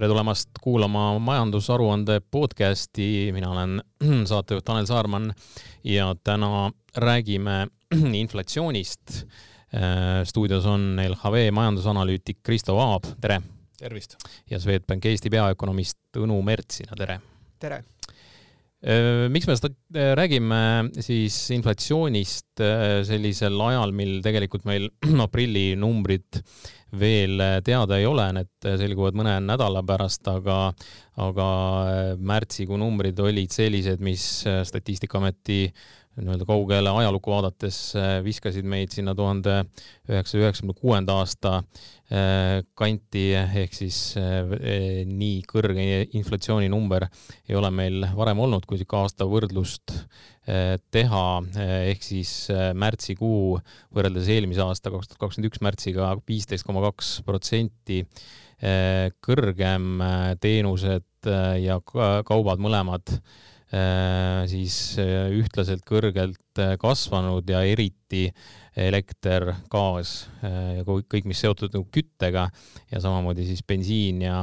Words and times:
tere 0.00 0.08
tulemast 0.08 0.56
kuulama 0.64 1.18
majandusaruande 1.20 2.22
podcasti, 2.32 3.28
mina 3.36 3.50
olen 3.52 3.82
saatejuht 4.30 4.64
Tanel 4.64 4.86
Saarman 4.88 5.26
ja 5.84 6.14
täna 6.24 6.70
räägime 6.96 7.66
inflatsioonist. 8.22 9.26
Äh, 9.76 10.24
stuudios 10.24 10.64
on 10.66 10.96
LHV 10.96 11.50
majandusanalüütik 11.52 12.38
Kristo 12.42 12.78
Aab, 12.80 13.04
tere! 13.20 13.42
tervist! 13.76 14.16
ja 14.50 14.60
Swedbank 14.60 15.04
Eesti 15.04 15.30
peaökonomist 15.30 15.98
Tõnu 16.16 16.40
Mertsina, 16.48 16.96
tere! 16.96 17.20
tere! 17.60 17.82
Äh, 18.80 19.28
miks 19.28 19.44
me 19.50 19.58
seda 19.60 19.68
äh, 19.92 20.14
räägime 20.16 20.62
siis 21.04 21.36
inflatsioonist 21.52 22.64
sellisel 23.04 23.60
ajal, 23.68 23.92
mil 23.92 24.22
tegelikult 24.24 24.64
meil 24.64 24.88
aprillinumbrid 25.28 26.40
veel 26.98 27.42
teada 27.64 27.98
ei 27.98 28.06
ole, 28.08 28.26
need 28.34 28.68
selguvad 28.80 29.18
mõne 29.18 29.36
nädala 29.44 29.82
pärast, 29.86 30.26
aga, 30.30 30.58
aga 31.22 31.48
märtsikuu 32.18 32.78
numbrid 32.80 33.18
olid 33.22 33.54
sellised, 33.54 34.02
mis 34.04 34.24
Statistikaameti 34.66 35.62
nii-öelda 36.18 36.46
kaugele 36.48 36.90
ajalukku 36.90 37.30
vaadates 37.30 37.76
viskasid 38.24 38.66
meid 38.66 38.90
sinna 38.94 39.14
tuhande 39.14 39.60
üheksasaja 40.10 40.42
üheksakümne 40.48 40.74
kuuenda 40.78 41.14
aasta 41.20 41.52
eh, 42.10 42.62
kanti, 42.78 43.28
ehk 43.38 43.76
siis 43.76 43.98
eh, 44.18 45.04
nii 45.06 45.44
kõrge 45.48 45.86
inflatsiooninumber 46.18 47.06
ei 47.48 47.58
ole 47.58 47.70
meil 47.74 48.08
varem 48.16 48.42
olnud, 48.42 48.66
kui 48.66 48.80
sihuke 48.80 48.98
aasta 48.98 49.28
võrdlust 49.30 49.94
eh, 49.94 50.76
teha, 50.90 51.24
ehk 51.92 52.02
siis 52.04 52.34
märtsikuu 52.74 53.60
võrreldes 53.94 54.30
eelmise 54.34 54.64
aasta, 54.66 54.90
kaks 54.90 55.12
tuhat 55.12 55.26
kakskümmend 55.26 55.52
üks 55.52 55.62
märtsiga 55.64 56.12
viisteist 56.26 56.66
koma 56.66 56.82
kaks 56.90 57.20
protsenti 57.26 58.02
kõrgem, 59.24 60.02
teenused 60.36 61.28
ja 61.64 61.78
kaubad 61.80 62.60
mõlemad 62.60 63.14
siis 64.50 64.76
ühtlaselt 64.98 65.84
kõrgelt 65.86 66.60
kasvanud 66.82 67.46
ja 67.50 67.60
eriti 67.62 68.24
elekter, 68.74 69.46
gaas 69.70 70.24
ja 70.42 70.82
kõik, 70.86 71.28
mis 71.28 71.38
seotud 71.38 71.74
nagu 71.76 71.86
küttega 71.94 72.48
ja 72.90 73.02
samamoodi 73.02 73.46
siis 73.46 73.62
bensiin 73.66 74.24
ja 74.26 74.42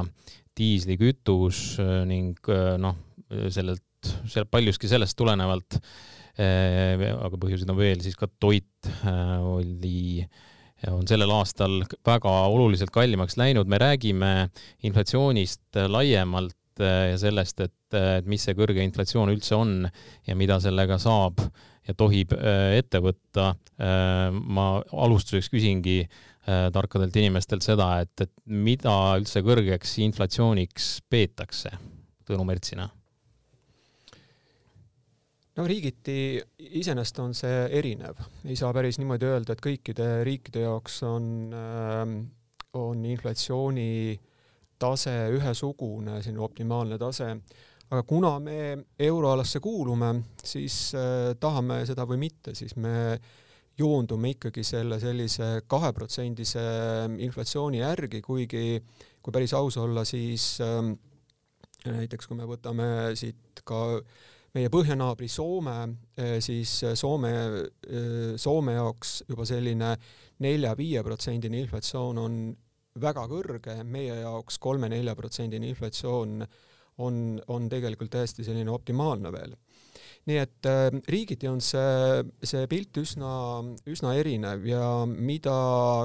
diislikütus 0.58 1.76
ning 2.08 2.52
noh, 2.80 2.96
sellelt, 3.52 3.84
seal 4.30 4.48
paljuski 4.48 4.88
sellest 4.90 5.18
tulenevalt, 5.18 5.76
aga 6.38 7.40
põhjuseid 7.40 7.68
on 7.68 7.80
veel, 7.80 8.00
siis 8.04 8.16
ka 8.16 8.30
toit 8.40 8.88
oli 9.44 10.24
on 10.86 11.02
sellel 11.10 11.32
aastal 11.34 11.80
väga 12.06 12.32
oluliselt 12.52 12.92
kallimaks 12.94 13.34
läinud, 13.40 13.66
me 13.66 13.80
räägime 13.82 14.32
inflatsioonist 14.86 15.80
laiemalt 15.90 16.57
ja 16.84 17.16
sellest, 17.18 17.60
et, 17.64 17.96
et 17.96 18.26
mis 18.30 18.42
see 18.44 18.54
kõrge 18.58 18.84
inflatsioon 18.84 19.32
üldse 19.32 19.56
on 19.58 19.82
ja 20.26 20.36
mida 20.38 20.60
sellega 20.62 20.98
saab 21.02 21.42
ja 21.88 21.96
tohib 21.96 22.34
äh, 22.36 22.78
ette 22.78 23.00
võtta. 23.02 23.52
Äh, 23.80 24.28
ma 24.32 24.68
alustuseks 24.92 25.50
küsingi 25.52 26.02
äh, 26.04 26.68
tarkadelt 26.74 27.16
inimestelt 27.16 27.64
seda, 27.66 27.94
et, 28.04 28.14
et 28.26 28.34
mida 28.44 28.94
üldse 29.18 29.42
kõrgeks 29.46 29.98
inflatsiooniks 30.08 30.98
peetakse 31.10 31.74
Tõnu 32.28 32.44
Mertsina? 32.44 32.90
no 35.58 35.64
riigiti 35.66 36.38
iseenesest 36.78 37.16
on 37.18 37.32
see 37.34 37.64
erinev, 37.74 38.20
ei 38.46 38.54
saa 38.54 38.68
päris 38.76 39.00
niimoodi 39.00 39.26
öelda, 39.26 39.56
et 39.56 39.62
kõikide 39.64 40.20
riikide 40.22 40.62
jaoks 40.62 41.00
on, 41.08 41.24
on 42.78 43.00
inflatsiooni 43.10 43.88
tase 44.78 45.14
ühesugune, 45.34 46.20
selline 46.22 46.44
optimaalne 46.44 46.98
tase. 47.00 47.34
Aga 47.88 48.02
kuna 48.04 48.34
me 48.44 48.84
euroalasse 49.00 49.62
kuulume, 49.64 50.12
siis 50.44 50.92
äh, 50.96 51.34
tahame 51.40 51.80
seda 51.88 52.04
või 52.08 52.20
mitte, 52.26 52.52
siis 52.54 52.76
me 52.76 53.18
joondume 53.78 54.34
ikkagi 54.34 54.64
selle 54.66 54.98
sellise 55.00 55.62
kaheprotsendise 55.70 56.64
inflatsiooni 57.24 57.80
järgi, 57.80 58.20
kuigi 58.24 58.80
kui 59.22 59.34
päris 59.34 59.54
aus 59.56 59.78
olla, 59.80 60.04
siis 60.08 60.58
äh, 60.64 60.82
näiteks 61.86 62.28
kui 62.28 62.38
me 62.38 62.48
võtame 62.48 62.88
siit 63.18 63.62
ka 63.66 64.00
meie 64.56 64.70
põhjanaabri 64.72 65.28
Soome, 65.30 65.76
äh, 66.18 66.38
siis 66.44 66.80
Soome, 66.98 67.32
äh, 67.32 68.32
Soome 68.40 68.78
jaoks 68.78 69.22
juba 69.28 69.46
selline 69.48 69.94
nelja-viie 70.44 71.02
protsendine 71.06 71.60
inflatsioon 71.62 72.22
on 72.22 72.40
väga 73.00 73.26
kõrge, 73.30 73.78
meie 73.84 74.20
jaoks 74.22 74.58
kolme-nelja 74.62 75.14
protsendine 75.18 75.68
inflatsioon 75.70 76.42
on, 77.04 77.38
on 77.48 77.68
tegelikult 77.70 78.10
täiesti 78.14 78.46
selline 78.46 78.70
optimaalne 78.74 79.32
veel. 79.32 79.56
nii 80.28 80.36
et 80.36 80.66
äh, 80.68 80.90
riigiti 81.08 81.48
on 81.48 81.62
see, 81.64 82.24
see 82.44 82.66
pilt 82.68 82.98
üsna, 83.00 83.30
üsna 83.88 84.12
erinev 84.18 84.66
ja 84.68 85.06
mida 85.06 85.54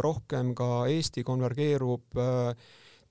rohkem 0.05 0.53
ka 0.55 0.85
Eesti 0.87 1.25
konvergeerub 1.27 2.21
äh, 2.21 2.55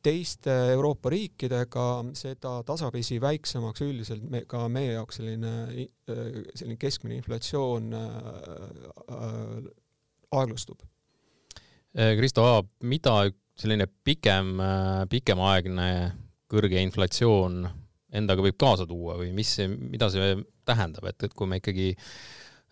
teiste 0.02 0.52
Euroopa 0.72 1.10
riikidega, 1.12 1.86
seda 2.18 2.56
tasapisi 2.66 3.20
väiksemaks 3.22 3.84
üldiselt 3.86 4.24
me, 4.30 4.44
ka 4.50 4.66
meie 4.72 4.96
jaoks 4.96 5.20
selline, 5.20 5.52
äh, 6.10 6.24
selline 6.54 6.78
keskmine 6.80 7.18
inflatsioon 7.20 7.92
äh, 7.98 8.08
äh, 9.18 9.70
aeglustub. 10.40 10.82
Kristo 11.92 12.44
Aab, 12.48 12.70
mida 12.88 13.18
selline 13.62 13.86
pikem, 14.04 14.58
pikemaaegne 15.10 15.88
kõrge 16.52 16.82
inflatsioon 16.84 17.62
endaga 18.12 18.44
võib 18.44 18.58
kaasa 18.60 18.86
tuua 18.88 19.16
või 19.20 19.32
mis 19.34 19.54
mida 19.64 20.10
see 20.12 20.36
tähendab, 20.68 21.06
et, 21.08 21.28
et 21.28 21.34
kui 21.36 21.48
me 21.48 21.58
ikkagi 21.62 21.92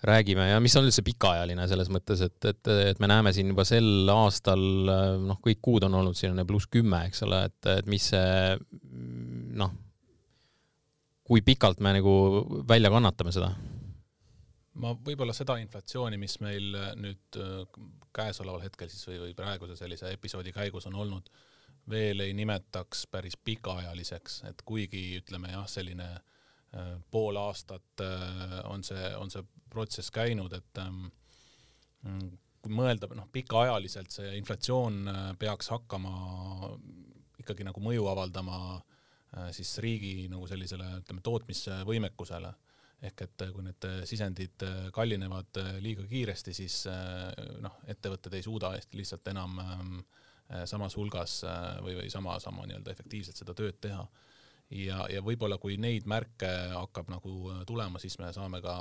räägime 0.07 0.47
ja 0.49 0.61
mis 0.65 0.75
on 0.79 0.87
üldse 0.89 1.05
pikaajaline 1.05 1.67
selles 1.69 1.91
mõttes, 1.93 2.23
et, 2.25 2.39
et, 2.49 2.71
et 2.93 3.01
me 3.03 3.09
näeme 3.11 3.33
siin 3.37 3.53
juba 3.53 3.67
sel 3.69 4.09
aastal, 4.13 4.63
noh, 5.21 5.41
kõik 5.45 5.61
kuud 5.65 5.85
on 5.89 5.99
olnud 6.01 6.17
selline 6.17 6.47
pluss 6.49 6.71
kümme, 6.73 7.03
eks 7.11 7.25
ole, 7.27 7.43
et, 7.51 7.59
et 7.75 7.91
mis 7.91 8.07
see 8.13 8.57
noh, 9.61 9.75
kui 11.29 11.45
pikalt 11.47 11.83
me 11.85 11.95
nagu 11.99 12.15
välja 12.69 12.93
kannatame 12.93 13.35
seda? 13.35 13.53
Ma 14.81 14.95
võib-olla 14.97 15.35
seda 15.37 15.59
inflatsiooni, 15.61 16.19
mis 16.21 16.39
meil 16.41 16.75
nüüd 16.97 17.39
käesoleval 18.17 18.65
hetkel 18.65 18.89
siis 18.91 19.07
või, 19.09 19.19
või 19.27 19.35
praeguse 19.39 19.77
sellise 19.79 20.11
episoodi 20.17 20.53
käigus 20.57 20.89
on 20.91 20.99
olnud 20.99 21.31
veel 21.91 22.21
ei 22.21 22.35
nimetaks 22.35 23.07
päris 23.11 23.37
pikaajaliseks, 23.37 24.43
et 24.51 24.63
kuigi 24.67 25.03
ütleme 25.19 25.53
jah, 25.53 25.67
selline 25.69 26.09
äh, 26.11 26.93
pool 27.11 27.39
aastat 27.41 28.05
äh, 28.05 28.61
on 28.71 28.85
see, 28.87 29.11
on 29.17 29.33
see 29.33 29.45
protsess 29.71 30.13
käinud, 30.15 30.53
et 30.57 30.83
ähm, 30.83 31.07
kui 32.61 32.75
mõelda, 32.75 33.09
noh, 33.17 33.29
pikaajaliselt 33.33 34.13
see 34.15 34.35
inflatsioon 34.39 35.03
äh, 35.09 35.27
peaks 35.39 35.71
hakkama 35.73 36.15
ikkagi 37.41 37.65
nagu 37.67 37.83
mõju 37.83 38.09
avaldama 38.11 38.81
siis 39.55 39.77
riigi 39.79 40.27
nagu 40.27 40.43
sellisele, 40.51 40.85
ütleme, 40.99 41.21
tootmisvõimekusele. 41.23 42.49
Ehk 43.03 43.23
et 43.25 43.43
kui 43.55 43.63
need 43.65 43.87
sisendid 44.05 44.63
kallinevad 44.93 45.57
liiga 45.81 46.05
kiiresti, 46.09 46.53
siis 46.53 46.83
noh, 47.65 47.79
ettevõtted 47.89 48.35
ei 48.37 48.45
suuda 48.45 48.75
lihtsalt 48.93 49.31
enam 49.33 49.57
Äh, 50.51 50.65
samas 50.67 50.97
hulgas 50.99 51.45
või, 51.85 51.95
või 51.95 52.11
sama, 52.11 52.35
sama 52.43 52.65
nii-öelda 52.67 52.91
efektiivselt 52.91 53.39
seda 53.39 53.55
tööd 53.55 53.77
teha. 53.81 54.03
ja, 54.75 55.05
ja 55.11 55.23
võib-olla 55.23 55.59
kui 55.63 55.77
neid 55.79 56.09
märke 56.11 56.49
hakkab 56.75 57.11
nagu 57.11 57.53
tulema, 57.67 57.99
siis 58.03 58.19
me 58.19 58.33
saame 58.35 58.59
ka 58.63 58.75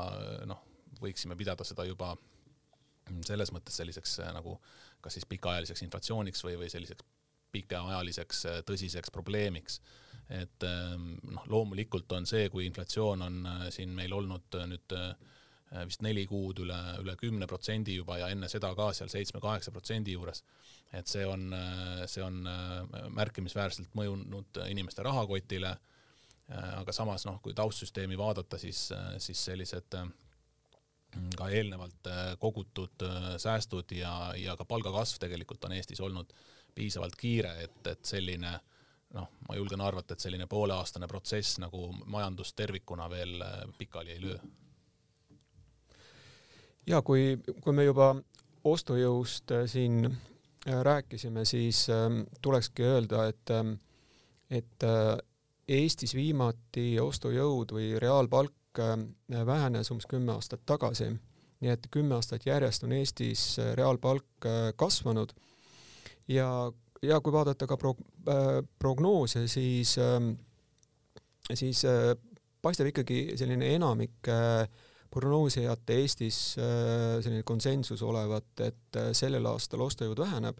noh, 0.50 0.64
võiksime 1.02 1.38
pidada 1.38 1.66
seda 1.66 1.86
juba 1.86 2.16
selles 3.26 3.54
mõttes 3.54 3.78
selliseks 3.78 4.18
nagu 4.34 4.56
kas 5.02 5.18
siis 5.18 5.30
pikaajaliseks 5.30 5.86
inflatsiooniks 5.86 6.44
või, 6.46 6.58
või 6.64 6.70
selliseks 6.74 7.06
pikaajaliseks 7.54 8.44
tõsiseks 8.66 9.14
probleemiks. 9.14 9.80
Et 10.30 10.64
ähm, 10.68 11.12
noh, 11.26 11.46
loomulikult 11.50 12.12
on 12.18 12.26
see, 12.30 12.50
kui 12.54 12.68
inflatsioon 12.70 13.22
on 13.26 13.38
siin 13.74 13.96
meil 13.98 14.14
olnud 14.14 14.60
nüüd 14.70 14.94
vist 15.86 16.02
neli 16.02 16.24
kuud 16.26 16.64
üle, 16.64 16.78
üle 17.02 17.14
kümne 17.18 17.46
protsendi 17.46 17.94
juba 18.00 18.18
ja 18.18 18.30
enne 18.34 18.48
seda 18.50 18.72
ka 18.78 18.88
seal 18.98 19.10
seitsme-kaheksa 19.14 19.74
protsendi 19.74 20.16
juures 20.16 20.42
et 20.94 21.10
see 21.10 21.26
on, 21.28 21.54
see 22.10 22.24
on 22.26 22.42
äh, 22.50 23.10
märkimisväärselt 23.14 23.94
mõjunud 23.98 24.62
inimeste 24.70 25.06
rahakotile, 25.06 25.76
äh, 26.50 26.72
aga 26.80 26.96
samas 26.96 27.28
noh, 27.30 27.38
kui 27.44 27.54
taustsüsteemi 27.58 28.18
vaadata, 28.18 28.58
siis, 28.62 28.88
äh, 28.96 29.14
siis 29.22 29.44
sellised 29.52 30.00
ka 31.38 31.48
eelnevalt 31.50 32.06
kogutud 32.38 33.02
säästud 33.42 33.96
ja, 33.98 34.12
ja 34.38 34.54
ka 34.54 34.66
palgakasv 34.70 35.18
tegelikult 35.24 35.64
on 35.66 35.74
Eestis 35.74 36.02
olnud 36.06 36.36
piisavalt 36.78 37.16
kiire, 37.18 37.56
et, 37.64 37.80
et 37.90 38.04
selline 38.06 38.52
noh, 39.14 39.28
ma 39.48 39.56
julgen 39.56 39.82
arvata, 39.82 40.14
et 40.14 40.20
selline 40.20 40.48
pooleaastane 40.48 41.08
protsess 41.08 41.60
nagu 41.60 41.90
majandust 42.06 42.56
tervikuna 42.56 43.10
veel 43.10 43.44
pikali 43.78 44.12
ei 44.12 44.22
löö. 44.22 44.38
ja 46.88 47.02
kui, 47.02 47.38
kui 47.62 47.74
me 47.74 47.84
juba 47.84 48.16
ostujõust 48.64 49.52
siin 49.66 50.18
rääkisime, 50.66 51.46
siis 51.46 51.88
ähm, 51.90 52.22
tulekski 52.42 52.84
öelda, 52.84 53.28
et 53.28 53.50
ähm, 53.56 53.78
et 54.50 54.84
Eestis 55.70 56.16
viimati 56.18 57.00
ostujõud 57.00 57.74
või 57.76 57.92
reaalpalk 58.02 58.80
vähenes 59.46 59.92
umbes 59.94 60.08
kümme 60.10 60.34
aastat 60.34 60.64
tagasi, 60.66 61.12
nii 61.62 61.70
et 61.70 61.86
kümme 61.94 62.16
aastat 62.18 62.48
järjest 62.48 62.86
on 62.88 62.96
Eestis 62.98 63.44
reaalpalk 63.78 64.48
kasvanud 64.80 65.34
ja, 66.28 66.72
ja 67.02 67.20
kui 67.22 67.34
vaadata 67.34 67.68
ka 67.68 67.78
pro-, 67.78 67.96
prognoose, 68.80 69.48
siis, 69.48 69.96
siis 71.54 71.84
paistab 72.62 72.90
ikkagi 72.92 73.38
selline 73.40 73.74
enamik 73.76 74.28
prognoosijate 75.10 75.96
Eestis 76.02 76.42
selline 76.58 77.44
konsensus 77.48 78.04
olevat, 78.06 78.52
et 78.68 79.00
sellel 79.18 79.48
aastal 79.50 79.88
ostujõud 79.88 80.20
väheneb 80.22 80.60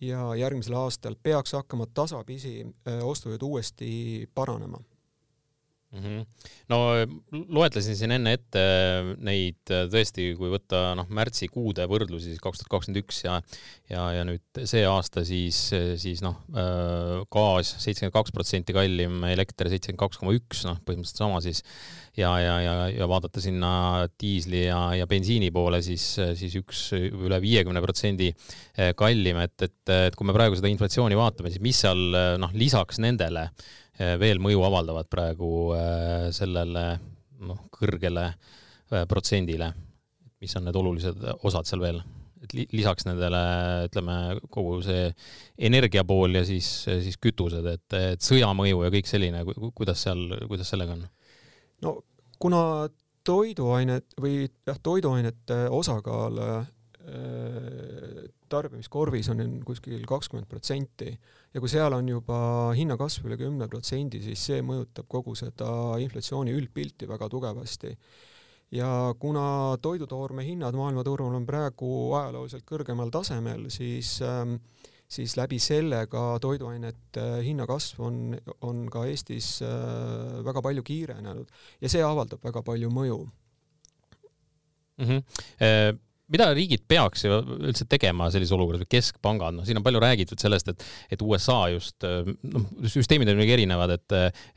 ja 0.00 0.34
järgmisel 0.34 0.74
aastal 0.74 1.16
peaks 1.22 1.52
hakkama 1.56 1.86
tasapisi 1.94 2.60
äh, 2.64 3.00
ostujõud 3.04 3.42
uuesti 3.42 4.28
paranema 4.34 4.80
mm. 5.92 6.02
-hmm. 6.02 6.26
no 6.68 6.78
loetlesin 7.58 7.96
siin 7.96 8.14
enne 8.16 8.32
ette 8.36 8.62
neid 9.22 9.72
äh, 9.72 9.86
tõesti, 9.92 10.28
kui 10.38 10.50
võtta 10.52 10.94
noh, 10.98 11.08
märtsikuude 11.08 11.86
võrdlusi 11.90 12.32
siis 12.32 12.42
kaks 12.42 12.62
tuhat 12.62 12.72
kakskümmend 12.74 13.02
üks 13.04 13.22
ja 13.24 13.38
ja, 13.90 14.02
ja 14.18 14.24
nüüd 14.26 14.62
see 14.66 14.82
aasta 14.88 15.22
siis, 15.26 15.58
siis 16.02 16.22
noh, 16.24 16.40
äh, 16.56 17.22
gaas 17.32 17.76
seitsekümmend 17.78 18.16
kaks 18.16 18.34
protsenti 18.34 18.74
kallim, 18.76 19.22
elekter 19.30 19.70
seitsekümmend 19.70 20.02
kaks 20.02 20.20
koma 20.22 20.34
üks, 20.36 20.64
noh, 20.66 20.80
põhimõtteliselt 20.82 21.22
sama 21.22 21.40
siis 21.44 21.62
ja, 22.16 22.32
ja, 22.40 22.58
ja, 22.64 22.74
ja 22.90 23.08
vaadata 23.08 23.42
sinna 23.44 23.70
diisli 24.20 24.64
ja, 24.66 24.80
ja 24.96 25.06
bensiini 25.06 25.52
poole, 25.54 25.82
siis, 25.84 26.04
siis 26.38 26.56
üks 26.58 26.88
üle 26.96 27.38
viiekümne 27.42 27.82
protsendi 27.84 28.32
kallim, 28.96 29.38
et, 29.44 29.56
et, 29.62 29.94
et 30.08 30.16
kui 30.16 30.26
me 30.26 30.34
praegu 30.36 30.56
seda 30.58 30.70
inflatsiooni 30.72 31.18
vaatame, 31.18 31.52
siis 31.52 31.62
mis 31.62 31.82
seal 31.84 32.00
noh, 32.40 32.54
lisaks 32.56 32.98
nendele 33.04 33.46
eh, 33.46 33.85
veel 33.98 34.40
mõju 34.42 34.62
avaldavad 34.66 35.08
praegu 35.12 35.50
eh, 35.76 36.28
sellele 36.36 36.84
noh, 37.46 37.66
kõrgele 37.72 38.30
protsendile, 39.10 39.72
mis 40.40 40.54
on 40.56 40.68
need 40.68 40.76
olulised 40.78 41.24
osad 41.42 41.66
seal 41.66 41.82
veel? 41.82 42.04
et 42.46 42.52
lisaks 42.70 43.06
nendele, 43.08 43.40
ütleme, 43.88 44.16
kogu 44.52 44.76
see 44.84 45.08
energia 45.68 46.04
pool 46.06 46.36
ja 46.36 46.44
siis, 46.46 46.68
siis 46.86 47.16
kütused, 47.18 47.64
et, 47.66 47.96
et 47.96 48.22
sõja 48.22 48.52
mõju 48.54 48.84
ja 48.84 48.92
kõik 48.92 49.08
selline, 49.08 49.40
kuidas 49.74 50.04
seal, 50.04 50.28
kuidas 50.46 50.70
sellega 50.70 50.94
on? 50.94 51.06
no 51.82 51.96
kuna 52.38 52.60
toiduained 53.26 54.14
või 54.20 54.44
jah, 54.44 54.78
toiduainete 54.78 55.64
osakaal 55.74 56.38
tarbimiskorvis 58.50 59.28
on 59.30 59.42
kuskil 59.66 60.02
kakskümmend 60.08 60.48
protsenti 60.50 61.12
ja 61.54 61.60
kui 61.62 61.70
seal 61.70 61.94
on 61.94 62.08
juba 62.10 62.38
hinnakasv 62.74 63.28
üle 63.28 63.38
kümne 63.40 63.68
protsendi, 63.70 64.18
siis 64.24 64.42
see 64.48 64.64
mõjutab 64.66 65.06
kogu 65.10 65.36
seda 65.38 65.68
inflatsiooni 66.02 66.54
üldpilti 66.56 67.08
väga 67.08 67.28
tugevasti. 67.30 67.96
ja 68.74 69.14
kuna 69.18 69.78
toidutoorme 69.82 70.42
hinnad 70.44 70.74
maailmaturul 70.74 71.34
on 71.38 71.46
praegu 71.46 72.14
ajalooliselt 72.18 72.66
kõrgemal 72.66 73.12
tasemel, 73.14 73.68
siis 73.70 74.18
äh, 74.22 74.58
siis 75.08 75.36
läbi 75.38 75.58
selle 75.62 76.06
ka 76.10 76.38
toiduainete 76.42 77.26
hinnakasv 77.46 78.00
on, 78.02 78.16
on 78.66 78.86
ka 78.90 79.04
Eestis 79.06 79.60
äh, 79.62 80.42
väga 80.44 80.62
palju 80.62 80.82
kiirenenud 80.86 81.52
ja 81.80 81.90
see 81.92 82.02
avaldab 82.02 82.42
väga 82.44 82.62
palju 82.66 82.90
mõju 82.90 83.20
mm. 84.98 85.06
-hmm 85.06 86.02
mida 86.32 86.48
riigid 86.56 86.82
peaks 86.90 87.22
üldse 87.28 87.86
tegema 87.88 88.26
sellises 88.34 88.54
olukorras 88.56 88.82
või 88.82 88.90
keskpangad, 88.96 89.54
noh, 89.54 89.66
siin 89.66 89.78
on 89.78 89.84
palju 89.86 90.00
räägitud 90.02 90.40
sellest, 90.42 90.72
et, 90.72 90.84
et 91.14 91.22
USA 91.22 91.58
just, 91.70 92.02
noh, 92.02 92.64
süsteemid 92.90 93.30
on 93.30 93.38
muidugi 93.38 93.54
erinevad, 93.54 93.94
et 93.94 94.16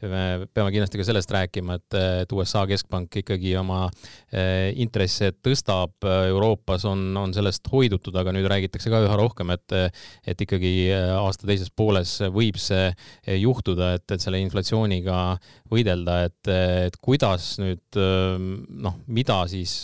me 0.10 0.24
peame 0.50 0.74
kindlasti 0.74 1.02
ka 1.02 1.06
sellest 1.06 1.34
rääkima, 1.36 1.78
et, 1.78 1.98
et 2.24 2.34
USA 2.34 2.64
keskpank 2.70 3.20
ikkagi 3.22 3.54
oma 3.62 3.84
eh, 4.32 4.72
intresse 4.82 5.32
tõstab, 5.46 5.98
Euroopas 6.30 6.88
on, 6.90 7.04
on 7.20 7.36
sellest 7.36 7.70
hoidutud, 7.72 8.18
aga 8.18 8.34
nüüd 8.34 8.50
räägitakse 8.50 8.90
ka 8.92 9.04
üha 9.06 9.20
rohkem, 9.20 9.54
et, 9.54 9.78
et 10.30 10.46
ikkagi 10.46 10.74
aasta 10.94 11.50
teises 11.50 11.70
pooles 11.70 12.16
võib 12.34 12.58
see 12.62 12.90
juhtuda, 13.40 13.94
et, 14.00 14.08
et 14.16 14.24
selle 14.24 14.42
inflatsiooniga 14.42 15.22
võidelda, 15.70 16.24
et, 16.30 16.54
et 16.90 16.98
kuidas 17.04 17.52
nüüd 17.62 18.00
noh, 18.00 18.98
mida 19.06 19.44
siis 19.52 19.84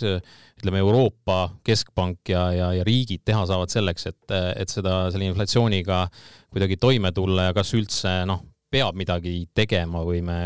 ütleme, 0.65 0.81
Euroopa 0.81 1.51
Keskpank 1.65 2.33
ja, 2.33 2.47
ja, 2.55 2.71
ja 2.79 2.85
riigid 2.87 3.21
teha 3.27 3.45
saavad 3.45 3.69
selleks, 3.69 4.07
et, 4.09 4.33
et 4.57 4.71
seda, 4.71 5.05
selle 5.13 5.29
inflatsiooniga 5.29 6.05
kuidagi 6.49 6.79
toime 6.81 7.11
tulla 7.13 7.49
ja 7.49 7.55
kas 7.55 7.75
üldse 7.77 8.23
noh, 8.25 8.41
peab 8.73 8.97
midagi 8.97 9.43
tegema 9.55 10.01
või 10.07 10.23
me 10.25 10.39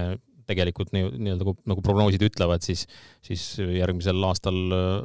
tegelikult 0.49 0.91
nii, 0.95 1.07
nii-öelda 1.13 1.45
nagu, 1.45 1.55
nagu 1.69 1.81
prognoosid 1.85 2.23
ütlevad, 2.25 2.65
siis, 2.65 2.83
siis 3.25 3.43
järgmisel 3.61 4.19
aastal 4.25 4.57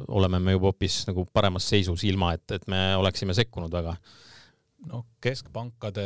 oleme 0.09 0.41
me 0.41 0.55
juba 0.57 0.71
hoopis 0.71 1.03
nagu 1.07 1.27
paremas 1.31 1.69
seisus, 1.69 2.03
ilma 2.09 2.33
et, 2.35 2.45
et 2.57 2.65
me 2.71 2.81
oleksime 2.97 3.35
sekkunud 3.37 3.71
väga 3.73 3.93
noh, 4.89 5.05
keskpankade 5.23 6.05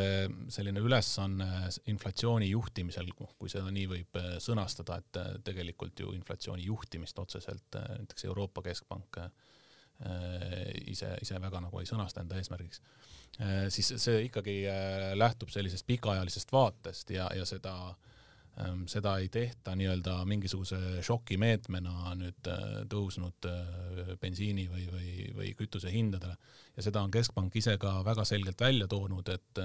selline 0.52 0.82
ülesanne 0.84 1.68
inflatsiooni 1.92 2.50
juhtimisel, 2.50 3.10
kui 3.18 3.52
seda 3.52 3.72
nii 3.74 3.86
võib 3.90 4.20
äh, 4.20 4.32
sõnastada, 4.44 5.00
et 5.02 5.20
äh, 5.20 5.32
tegelikult 5.46 6.00
ju 6.04 6.14
inflatsiooni 6.16 6.68
juhtimist 6.68 7.20
otseselt 7.20 7.80
äh, 7.80 7.90
näiteks 8.04 8.28
Euroopa 8.30 8.66
Keskpank 8.66 9.24
ise, 10.88 11.10
ise 11.20 11.36
väga 11.44 11.60
nagu 11.60 11.82
ei 11.82 11.88
sõnasta 11.90 12.22
enda 12.22 12.38
eesmärgiks, 12.40 12.80
siis 13.68 13.90
see 14.00 14.22
ikkagi 14.30 14.54
lähtub 15.20 15.52
sellisest 15.52 15.84
pikaajalisest 15.90 16.54
vaatest 16.56 17.12
ja, 17.12 17.26
ja 17.36 17.44
seda 17.44 17.74
ähm, 17.90 18.09
seda 18.92 19.16
ei 19.22 19.30
tehta 19.32 19.76
nii-öelda 19.80 20.18
mingisuguse 20.28 21.02
šokimeetmena 21.06 22.14
nüüd 22.20 22.50
tõusnud 22.92 23.48
bensiini 24.22 24.66
või, 24.72 24.86
või, 24.92 25.12
või 25.38 25.54
kütuse 25.60 25.92
hindadele 25.94 26.36
ja 26.80 26.86
seda 26.86 27.04
on 27.04 27.12
Keskpank 27.12 27.56
ise 27.60 27.78
ka 27.80 28.00
väga 28.06 28.24
selgelt 28.28 28.62
välja 28.62 28.88
toonud, 28.88 29.28
et, 29.34 29.62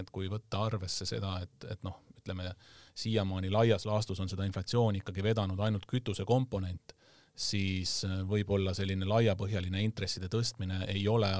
et 0.00 0.10
kui 0.12 0.28
võtta 0.28 0.66
arvesse 0.66 1.06
seda, 1.08 1.38
et, 1.44 1.70
et 1.72 1.84
noh, 1.86 1.96
ütleme 2.18 2.50
siiamaani 2.98 3.50
laias 3.50 3.86
laastus 3.88 4.20
on 4.20 4.28
seda 4.28 4.44
inflatsiooni 4.48 5.00
ikkagi 5.02 5.24
vedanud 5.24 5.60
ainult 5.64 5.86
kütusekomponent, 5.88 6.92
siis 7.38 8.02
võib-olla 8.28 8.74
selline 8.74 9.06
laiapõhjaline 9.08 9.82
intresside 9.86 10.28
tõstmine 10.28 10.82
ei 10.92 11.06
ole 11.08 11.30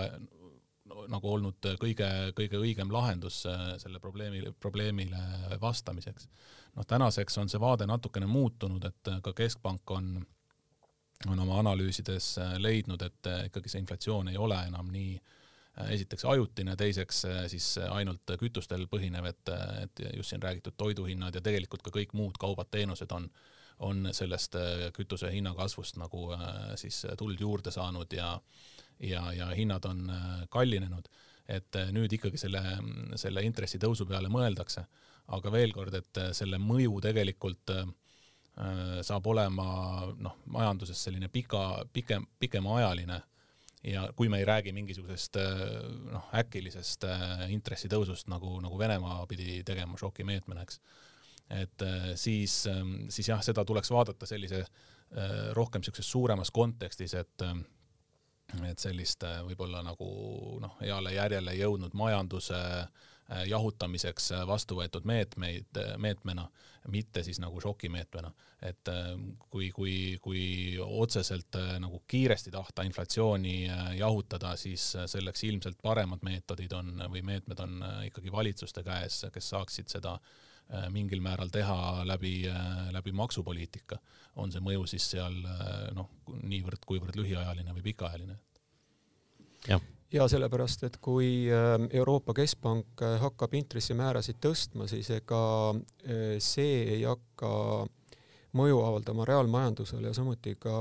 nagu 1.08 1.32
olnud 1.34 1.68
kõige, 1.82 2.08
kõige 2.36 2.60
õigem 2.62 2.92
lahendus 2.92 3.42
selle 3.82 4.00
probleemi, 4.00 4.42
probleemile 4.60 5.20
vastamiseks. 5.60 6.28
Noh, 6.76 6.86
tänaseks 6.86 7.38
on 7.38 7.48
see 7.48 7.60
vaade 7.60 7.86
natukene 7.86 8.26
muutunud, 8.26 8.84
et 8.84 9.14
ka 9.22 9.32
Keskpank 9.32 9.90
on 9.90 10.26
on 11.26 11.40
oma 11.40 11.58
analüüsides 11.58 12.38
äh, 12.38 12.54
leidnud, 12.62 13.02
et 13.02 13.26
äh, 13.26 13.44
ikkagi 13.48 13.72
see 13.72 13.82
inflatsioon 13.82 14.30
ei 14.30 14.38
ole 14.38 14.58
enam 14.68 14.90
nii 14.94 15.16
äh, 15.18 15.92
esiteks 15.96 16.24
ajutine, 16.30 16.76
teiseks 16.78 17.24
siis 17.50 17.68
ainult 17.90 18.34
kütustel 18.38 18.86
põhinev, 18.90 19.26
et, 19.32 19.54
et 19.82 20.02
just 20.16 20.34
siin 20.34 20.42
räägitud 20.42 20.76
toiduhinnad 20.78 21.34
ja 21.34 21.42
tegelikult 21.44 21.82
ka 21.86 21.94
kõik 21.94 22.14
muud 22.18 22.38
kaubad-teenused 22.38 23.14
on, 23.14 23.28
on 23.86 24.10
sellest 24.14 24.56
kütuse 24.94 25.30
hinna 25.34 25.54
kasvust 25.58 25.98
nagu 25.98 26.32
siis 26.76 27.04
tuld 27.18 27.40
juurde 27.40 27.70
saanud 27.70 28.14
ja, 28.14 28.32
ja, 28.98 29.28
ja 29.32 29.50
hinnad 29.54 29.86
on 29.86 30.10
kallinenud. 30.50 31.08
et 31.48 31.76
nüüd 31.94 32.12
ikkagi 32.12 32.36
selle, 32.36 32.60
selle 33.16 33.42
intressitõusu 33.46 34.04
peale 34.06 34.28
mõeldakse, 34.28 34.82
aga 35.36 35.52
veel 35.52 35.72
kord, 35.76 35.94
et 35.94 36.20
selle 36.36 36.58
mõju 36.62 37.00
tegelikult 37.04 37.74
äh, 37.74 37.88
Äh, 38.58 39.00
saab 39.06 39.26
olema 39.30 39.64
noh, 40.18 40.38
majanduses 40.50 40.98
selline 41.06 41.28
pika, 41.30 41.84
pikem, 41.94 42.24
pikemaajaline. 42.42 43.20
Ja 43.86 44.08
kui 44.18 44.26
me 44.28 44.40
ei 44.40 44.46
räägi 44.48 44.72
mingisugusest 44.74 45.36
äh, 45.38 45.60
noh, 46.10 46.24
äkilisest 46.34 47.06
äh, 47.06 47.44
intressitõusust, 47.54 48.26
nagu, 48.32 48.56
nagu 48.64 48.78
Venemaa 48.80 49.22
pidi 49.30 49.60
tegema 49.66 49.98
šokimeetmena, 50.00 50.64
eks, 50.66 50.80
et 51.54 51.84
siis, 52.18 52.64
ähm, 52.68 53.06
siis 53.14 53.30
jah, 53.30 53.38
seda 53.40 53.62
tuleks 53.64 53.88
vaadata 53.94 54.26
sellise 54.28 54.64
rohkem 55.56 55.80
niisuguses 55.80 56.10
suuremas 56.12 56.50
kontekstis, 56.52 57.14
et 57.16 57.44
et 58.68 58.80
sellist 58.80 59.24
võib-olla 59.46 59.80
nagu 59.84 60.08
noh, 60.60 60.74
heale 60.82 61.14
järjele 61.14 61.54
jõudnud 61.56 61.94
majanduse 61.96 62.58
äh, 62.58 62.82
Äh, 62.92 63.17
jahutamiseks 63.28 64.32
äh, 64.32 64.44
vastu 64.48 64.78
võetud 64.78 65.04
meetmeid, 65.08 65.68
äh, 65.76 65.96
meetmena, 66.00 66.46
mitte 66.88 67.22
siis 67.22 67.40
nagu 67.42 67.60
šokimeetmena. 67.60 68.30
et 68.62 68.88
kui, 69.50 69.68
kui, 69.70 70.18
kui 70.22 70.78
otseselt 70.82 71.54
nagu 71.78 72.00
kiiresti 72.08 72.50
tahta 72.50 72.82
inflatsiooni 72.82 73.68
jahutada, 73.98 74.56
siis 74.56 74.96
selleks 75.06 75.44
ilmselt 75.44 75.78
paremad 75.82 76.24
meetodid 76.26 76.72
on 76.72 77.04
või 77.12 77.22
meetmed 77.22 77.60
on 77.60 77.84
ikkagi 78.08 78.32
valitsuste 78.32 78.82
käes, 78.82 79.20
kes 79.34 79.50
saaksid 79.52 79.92
seda 79.92 80.16
mingil 80.90 81.20
määral 81.20 81.52
teha 81.52 82.06
läbi, 82.08 82.48
läbi 82.90 83.12
maksupoliitika. 83.12 83.98
on 84.36 84.52
see 84.52 84.64
mõju 84.64 84.86
siis 84.86 85.10
seal 85.10 85.38
noh, 85.94 86.10
niivõrd-kuivõrd 86.42 87.20
lühiajaline 87.20 87.74
või 87.76 87.86
pikaajaline? 87.92 88.38
jah 89.68 89.82
ja 90.12 90.28
sellepärast, 90.28 90.84
et 90.88 90.96
kui 91.04 91.48
ähm, 91.52 91.88
Euroopa 91.92 92.34
Keskpank 92.34 93.02
äh, 93.02 93.18
hakkab 93.20 93.54
intressimäärasid 93.58 94.40
tõstma, 94.44 94.88
siis 94.88 95.10
ega 95.12 95.40
äh, 95.74 96.36
see 96.42 96.82
ei 96.96 97.02
hakka 97.04 97.50
mõju 98.58 98.78
avaldama 98.80 99.26
reaalmajandusele 99.28 100.08
ja 100.08 100.14
samuti 100.16 100.54
ka 100.60 100.72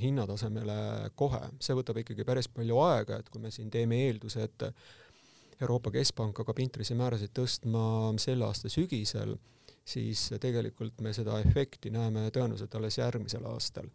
hinnatasemele 0.00 0.76
kohe. 1.18 1.40
see 1.60 1.74
võtab 1.74 1.98
ikkagi 2.04 2.26
päris 2.26 2.48
palju 2.48 2.78
aega, 2.84 3.18
et 3.18 3.32
kui 3.32 3.42
me 3.42 3.50
siin 3.50 3.70
teeme 3.70 3.98
eelduse, 4.06 4.46
et 4.46 4.68
Euroopa 5.60 5.90
Keskpank 5.94 6.38
hakkab 6.38 6.62
intressimäärasid 6.62 7.34
tõstma 7.34 8.14
selle 8.22 8.46
aasta 8.46 8.70
sügisel, 8.70 9.34
siis 9.84 10.28
tegelikult 10.40 11.02
me 11.02 11.12
seda 11.12 11.40
efekti 11.42 11.90
näeme 11.94 12.28
tõenäoliselt 12.30 12.74
alles 12.78 12.98
järgmisel 12.98 13.44
aastal. 13.50 13.90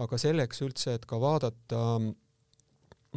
aga 0.00 0.16
selleks 0.18 0.62
üldse, 0.64 0.94
et 0.96 1.04
ka 1.04 1.20
vaadata 1.20 2.00
Ehm, 2.00 2.14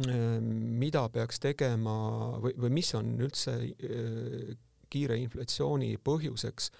mida 0.02 1.06
peaks 1.12 1.38
tegema 1.38 1.94
või, 2.42 2.54
või 2.58 2.70
mis 2.80 2.90
on 2.98 3.14
üldse 3.22 3.54
eh, 3.62 4.54
kiire 4.90 5.18
inflatsiooni 5.22 5.94
põhjuseks, 6.02 6.70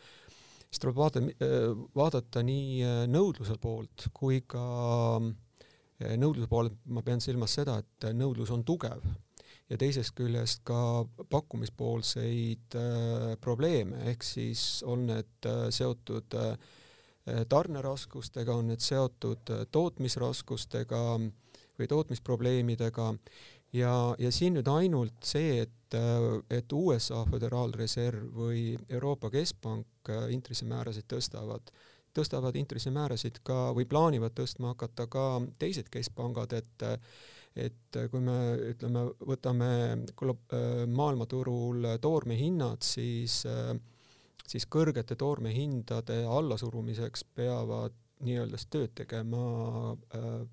siis 0.67 0.83
tuleb 0.83 0.99
vaadata, 0.99 1.23
eh, 1.47 1.69
vaadata 1.95 2.43
nii 2.43 3.07
nõudluse 3.11 3.59
poolt 3.63 4.09
kui 4.15 4.43
ka 4.47 5.21
nõudluse 6.05 6.51
poolelt 6.51 6.81
ma 6.91 7.05
pean 7.07 7.23
silmas 7.23 7.55
seda, 7.55 7.79
et 7.79 8.09
nõudlus 8.19 8.51
on 8.51 8.65
tugev 8.67 9.05
ja 9.71 9.79
teisest 9.79 10.13
küljest 10.19 10.65
ka 10.67 11.07
pakkumispoolseid 11.31 12.75
probleeme, 13.41 14.03
ehk 14.11 14.27
siis 14.27 14.83
on 14.85 15.07
need 15.07 15.49
seotud 15.73 16.35
tarneraskustega, 17.49 18.59
on 18.59 18.75
need 18.75 18.83
seotud 18.85 19.55
tootmisraskustega 19.73 21.01
või 21.79 21.89
tootmisprobleemidega. 21.91 23.13
Ja, 23.75 23.93
ja 24.19 24.31
siin 24.31 24.55
nüüd 24.55 24.69
ainult 24.71 25.27
see, 25.27 25.65
et, 25.65 25.97
et 26.51 26.73
USA 26.73 27.25
Föderaalreserv 27.27 28.29
või 28.37 28.77
Euroopa 28.89 29.33
Keskpank 29.35 30.11
intressimäärasid 30.31 31.09
tõstavad, 31.11 31.73
tõstavad 32.15 32.55
intressimäärasid 32.61 33.41
ka 33.43 33.73
või 33.75 33.89
plaanivad 33.91 34.37
tõstma 34.39 34.75
hakata 34.75 35.09
ka 35.11 35.27
teised 35.59 35.91
keskpangad, 35.91 36.59
et 36.61 36.91
et 37.55 37.97
kui 38.11 38.19
me 38.19 38.35
ütleme, 38.73 39.05
võtame 39.23 39.67
maailmaturul 40.91 41.87
toormehinnad, 42.03 42.83
siis 42.83 43.45
siis 44.45 44.67
kõrgete 44.67 45.17
toormehindade 45.17 46.25
allasurumiseks 46.29 47.25
peavad 47.37 47.95
nii-öelda 48.25 48.59
tööd 48.71 48.93
tegema 48.99 49.95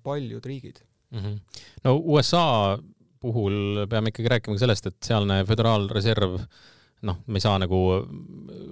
paljud 0.06 0.46
riigid 0.46 0.82
mm. 1.12 1.18
-hmm. 1.18 1.64
no 1.84 1.96
USA 2.16 2.78
puhul 3.22 3.86
peame 3.90 4.10
ikkagi 4.10 4.30
rääkima 4.34 4.56
ka 4.56 4.64
sellest, 4.64 4.86
et 4.90 4.98
sealne 5.06 5.42
föderaalreserv 5.46 6.38
noh, 7.02 7.18
me 7.26 7.38
ei 7.38 7.42
saa 7.42 7.58
nagu 7.58 7.78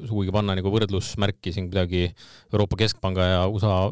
sugugi 0.07 0.33
panna 0.35 0.55
nagu 0.59 0.71
võrdlusmärki 0.71 1.53
siin 1.55 1.69
kuidagi 1.71 2.05
Euroopa 2.53 2.79
Keskpanga 2.79 3.27
ja 3.27 3.41
USA 3.51 3.91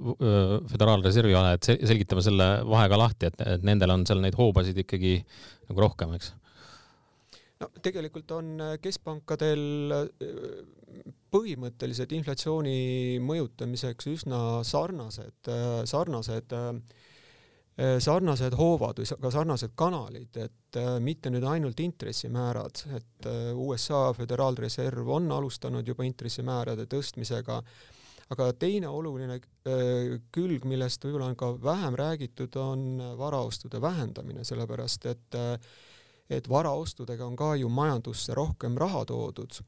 föderaalreservi 0.73 1.35
vahel, 1.35 1.59
et 1.59 1.71
selgitame 1.91 2.23
selle 2.23 2.49
vahe 2.67 2.91
ka 2.91 3.01
lahti, 3.01 3.31
et, 3.33 3.41
et 3.57 3.67
nendel 3.67 3.95
on 3.95 4.07
seal 4.07 4.23
neid 4.23 4.39
hoobasid 4.39 4.79
ikkagi 4.85 5.17
nagu 5.71 5.85
rohkem, 5.87 6.15
eks? 6.19 6.33
no 7.59 7.71
tegelikult 7.83 8.31
on 8.37 8.55
keskpankadel 8.83 9.65
põhimõtteliselt 11.35 12.15
inflatsiooni 12.15 13.19
mõjutamiseks 13.27 14.07
üsna 14.15 14.41
sarnased, 14.65 15.51
sarnased 15.91 16.55
äh, 16.55 16.71
Äh, 16.79 16.98
sarnased 17.79 18.57
hoovad 18.59 18.99
või 18.99 19.19
ka 19.23 19.31
sarnased 19.31 19.75
kanalid, 19.79 20.35
et 20.43 20.79
äh, 20.81 20.97
mitte 21.03 21.31
nüüd 21.31 21.45
ainult 21.47 21.79
intressimäärad, 21.81 22.83
et 22.97 23.29
äh, 23.31 23.53
USA 23.55 24.09
Föderaalreserv 24.17 25.09
on 25.15 25.31
alustanud 25.33 25.87
juba 25.87 26.07
intressimäärade 26.09 26.89
tõstmisega, 26.91 27.61
aga 28.35 28.49
teine 28.59 28.91
oluline 28.93 29.39
külg, 30.35 30.65
millest 30.69 31.05
võib-olla 31.07 31.31
on 31.31 31.39
ka 31.39 31.53
vähem 31.63 31.95
räägitud, 31.97 32.59
on 32.61 33.01
varaostude 33.17 33.81
vähendamine, 33.81 34.45
sellepärast 34.45 35.07
et 35.13 35.39
et 36.29 36.45
varaostudega 36.45 37.25
on 37.25 37.37
ka 37.41 37.55
ju 37.57 37.71
majandusse 37.73 38.35
rohkem 38.37 38.75
raha 38.77 39.07
toodud. 39.09 39.63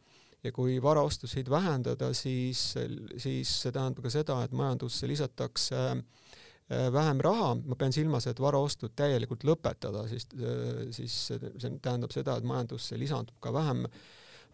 Ja 0.45 0.53
kui 0.53 0.75
varaostusid 0.83 1.49
vähendada, 1.49 2.11
siis, 2.13 2.75
siis 3.17 3.55
see 3.63 3.73
tähendab 3.73 4.05
ka 4.05 4.13
seda, 4.13 4.37
et 4.45 4.53
majandusse 4.53 5.09
lisatakse 5.09 5.79
äh, 5.79 6.03
Äh, 6.03 6.30
vähem 6.71 7.21
raha, 7.21 7.55
ma 7.67 7.77
pean 7.79 7.93
silmas, 7.95 8.29
et 8.31 8.41
varaostud 8.41 8.95
täielikult 8.99 9.43
lõpetada, 9.49 10.05
siis, 10.11 10.29
äh, 10.39 10.85
siis 10.95 11.17
see 11.31 11.73
tähendab 11.83 12.15
seda, 12.15 12.37
et 12.39 12.47
majandusse 12.47 12.99
lisandub 12.99 13.41
ka 13.43 13.53
vähem, 13.55 13.87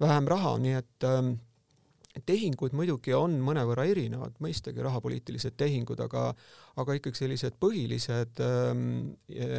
vähem 0.00 0.30
raha, 0.30 0.54
nii 0.62 0.78
et 0.78 1.06
ähm, 1.08 1.34
tehingud 2.26 2.72
muidugi 2.76 3.12
on 3.12 3.36
mõnevõrra 3.44 3.84
erinevad, 3.90 4.38
mõistagi 4.40 4.80
rahapoliitilised 4.84 5.58
tehingud, 5.60 6.00
aga 6.00 6.30
aga 6.80 6.96
ikkagi 6.96 7.20
sellised 7.20 7.58
põhilised, 7.60 8.40
ähm, 8.44 8.86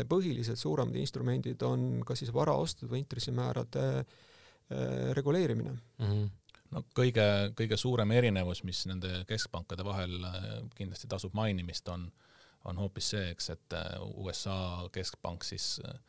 põhilised 0.09 0.57
suuremad 0.57 0.97
instrumendid 0.97 1.61
on 1.65 2.03
kas 2.05 2.23
siis 2.23 2.33
varaostud 2.33 2.89
või 2.89 3.03
intressimäärade 3.03 3.87
äh, 4.01 4.03
reguleerimine 5.17 5.77
mm. 5.77 6.09
-hmm 6.09 6.27
no 6.67 6.81
kõige, 6.91 7.23
kõige 7.55 7.77
suurem 7.79 8.11
erinevus, 8.11 8.59
mis 8.67 8.81
nende 8.89 9.21
keskpankade 9.27 9.85
vahel 9.87 10.17
kindlasti 10.75 11.07
tasub 11.07 11.31
mainimist, 11.37 11.87
on 11.87 12.01
äh, 12.09 12.26
on 12.67 12.77
hoopis 12.77 13.09
see, 13.13 13.31
eks, 13.31 13.49
et 13.55 13.75
äh, 13.77 13.89
USA 14.23 14.87
keskpank 14.93 15.45
siis 15.47 15.77
äh, 15.85 15.99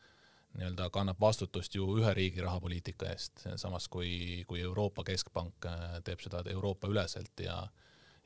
nii-öelda 0.57 0.89
kannab 0.93 1.19
vastutust 1.21 1.75
ju 1.75 1.85
ühe 1.99 2.13
riigi 2.17 2.41
rahapoliitika 2.41 3.11
eest, 3.11 3.45
samas 3.61 3.87
kui, 3.87 4.43
kui 4.47 4.61
Euroopa 4.65 5.05
Keskpank 5.07 5.69
äh, 5.69 5.99
teeb 6.03 6.23
seda 6.25 6.43
Euroopa 6.49 6.89
üleselt 6.89 7.45
ja 7.45 7.61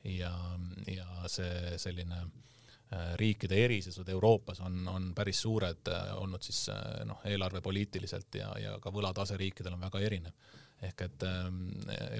ja, 0.04 0.32
ja 0.84 1.28
see 1.32 1.78
selline 1.80 2.18
riikide 3.16 3.56
erisused 3.64 4.08
Euroopas 4.12 4.58
on, 4.60 4.82
on 4.88 5.06
päris 5.16 5.38
suured 5.40 5.88
olnud 6.20 6.44
siis 6.44 6.66
noh, 7.08 7.22
eelarvepoliitiliselt 7.24 8.36
ja, 8.36 8.50
ja 8.60 8.74
ka 8.84 8.92
võlatase 8.92 9.38
riikidel 9.40 9.72
on 9.74 9.80
väga 9.86 10.02
erinev. 10.04 10.52
ehk 10.84 11.00
et 11.06 11.24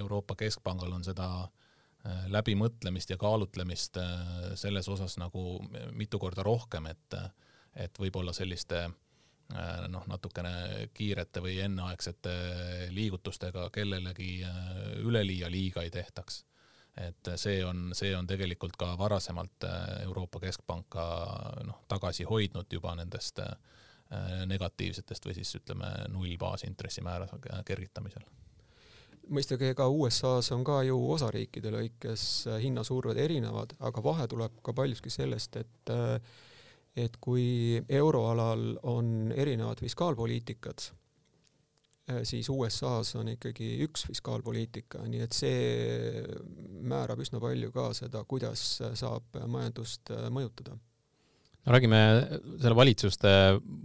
Euroopa 0.01 0.35
Keskpangal 0.35 0.97
on 0.97 1.05
seda 1.05 1.27
Äh, 1.45 1.64
läbimõtlemist 2.29 3.09
ja 3.09 3.17
kaalutlemist 3.17 3.97
äh, 3.97 4.53
selles 4.55 4.89
osas 4.89 5.17
nagu 5.17 5.57
mitu 5.91 6.19
korda 6.19 6.43
rohkem, 6.43 6.89
et, 6.91 7.17
et 7.75 7.99
võib-olla 7.99 8.33
selliste 8.33 8.81
äh, 8.85 9.85
noh, 9.89 10.05
natukene 10.09 10.89
kiirete 10.93 11.41
või 11.41 11.57
enneaegsete 11.65 12.35
liigutustega 12.93 13.69
kellelegi 13.73 14.37
üleliia 15.01 15.49
liiga 15.51 15.85
ei 15.85 15.91
tehtaks. 15.91 16.43
et 16.95 17.27
see 17.35 17.65
on, 17.65 17.89
see 17.93 18.15
on 18.15 18.27
tegelikult 18.27 18.77
ka 18.77 18.93
varasemalt 18.97 19.65
Euroopa 20.03 20.39
Keskpanka 20.39 21.07
noh, 21.65 21.81
tagasi 21.87 22.23
hoidnud 22.23 22.71
juba 22.71 22.95
nendest 22.95 23.41
negatiivsetest 24.45 25.25
või 25.25 25.33
siis 25.33 25.55
ütleme 25.57 25.89
null 26.13 26.37
baasintressimäära 26.37 27.27
kergitamisel 27.65 28.23
mõistagi 29.33 29.71
ega 29.73 29.87
USA-s 29.91 30.51
on 30.55 30.63
ka 30.65 30.81
ju 30.85 30.97
osariikide 31.15 31.71
lõikes 31.73 32.25
äh, 32.49 32.59
hinnasurved 32.65 33.19
erinevad, 33.21 33.75
aga 33.85 34.03
vahe 34.03 34.27
tuleb 34.31 34.59
ka 34.65 34.75
paljuski 34.77 35.13
sellest, 35.13 35.57
et 35.61 35.93
äh, 35.93 36.19
et 36.95 37.17
kui 37.19 37.75
euroalal 37.91 38.77
on 38.87 39.33
erinevad 39.35 39.81
fiskaalpoliitikad, 39.83 40.85
äh, 42.11 42.21
siis 42.23 42.47
USA-s 42.49 43.17
on 43.19 43.33
ikkagi 43.33 43.73
üks 43.83 44.05
fiskaalpoliitika, 44.07 45.03
nii 45.03 45.23
et 45.25 45.35
see 45.35 46.23
määrab 46.87 47.23
üsna 47.25 47.41
palju 47.43 47.73
ka 47.75 47.89
seda, 47.97 48.23
kuidas 48.23 48.63
saab 48.95 49.41
majandust 49.43 50.13
mõjutada. 50.31 50.77
No 51.65 51.73
räägime 51.73 51.99
selle 52.61 52.77
valitsuste 52.77 53.29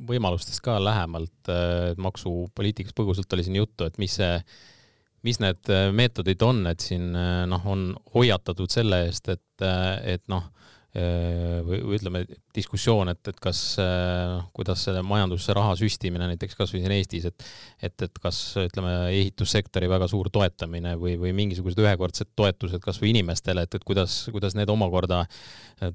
võimalustest 0.06 0.60
ka 0.60 0.74
lähemalt, 0.84 1.48
maksupoliitikast 1.96 2.94
põgusalt 2.94 3.32
oli 3.32 3.46
siin 3.46 3.56
juttu, 3.56 3.88
et 3.88 3.96
mis 3.98 4.18
see 4.20 4.34
mis 5.26 5.40
need 5.42 5.68
äh, 5.72 5.90
meetodid 5.92 6.42
on, 6.42 6.64
et 6.70 6.84
siin 6.84 7.14
äh, 7.16 7.44
noh, 7.50 7.66
on 7.68 7.90
hoiatatud 8.14 8.72
selle 8.72 9.04
eest, 9.06 9.28
et, 9.32 9.64
äh, 9.64 10.16
et 10.16 10.24
noh, 10.32 10.48
või, 10.90 11.78
või 11.86 11.98
ütleme, 12.00 12.24
diskussioon, 12.54 13.12
et, 13.12 13.20
et 13.30 13.36
kas 13.42 13.60
noh, 13.78 14.48
kuidas 14.56 14.82
selle 14.88 15.04
majandusse 15.06 15.54
raha 15.54 15.76
süstimine 15.78 16.26
näiteks 16.32 16.58
kasvõi 16.58 16.80
siin 16.82 16.94
Eestis, 16.96 17.28
et 17.30 17.44
et, 17.82 17.94
et 18.06 18.18
kas 18.22 18.38
ütleme, 18.60 18.92
ehitussektori 19.14 19.88
väga 19.90 20.08
suur 20.10 20.30
toetamine 20.32 20.96
või, 21.00 21.16
või 21.20 21.32
mingisugused 21.36 21.78
ühekordsed 21.80 22.32
toetused 22.38 22.82
kasvõi 22.84 23.12
inimestele, 23.14 23.64
et, 23.66 23.76
et 23.78 23.86
kuidas, 23.86 24.22
kuidas 24.34 24.56
need 24.58 24.70
omakorda 24.72 25.22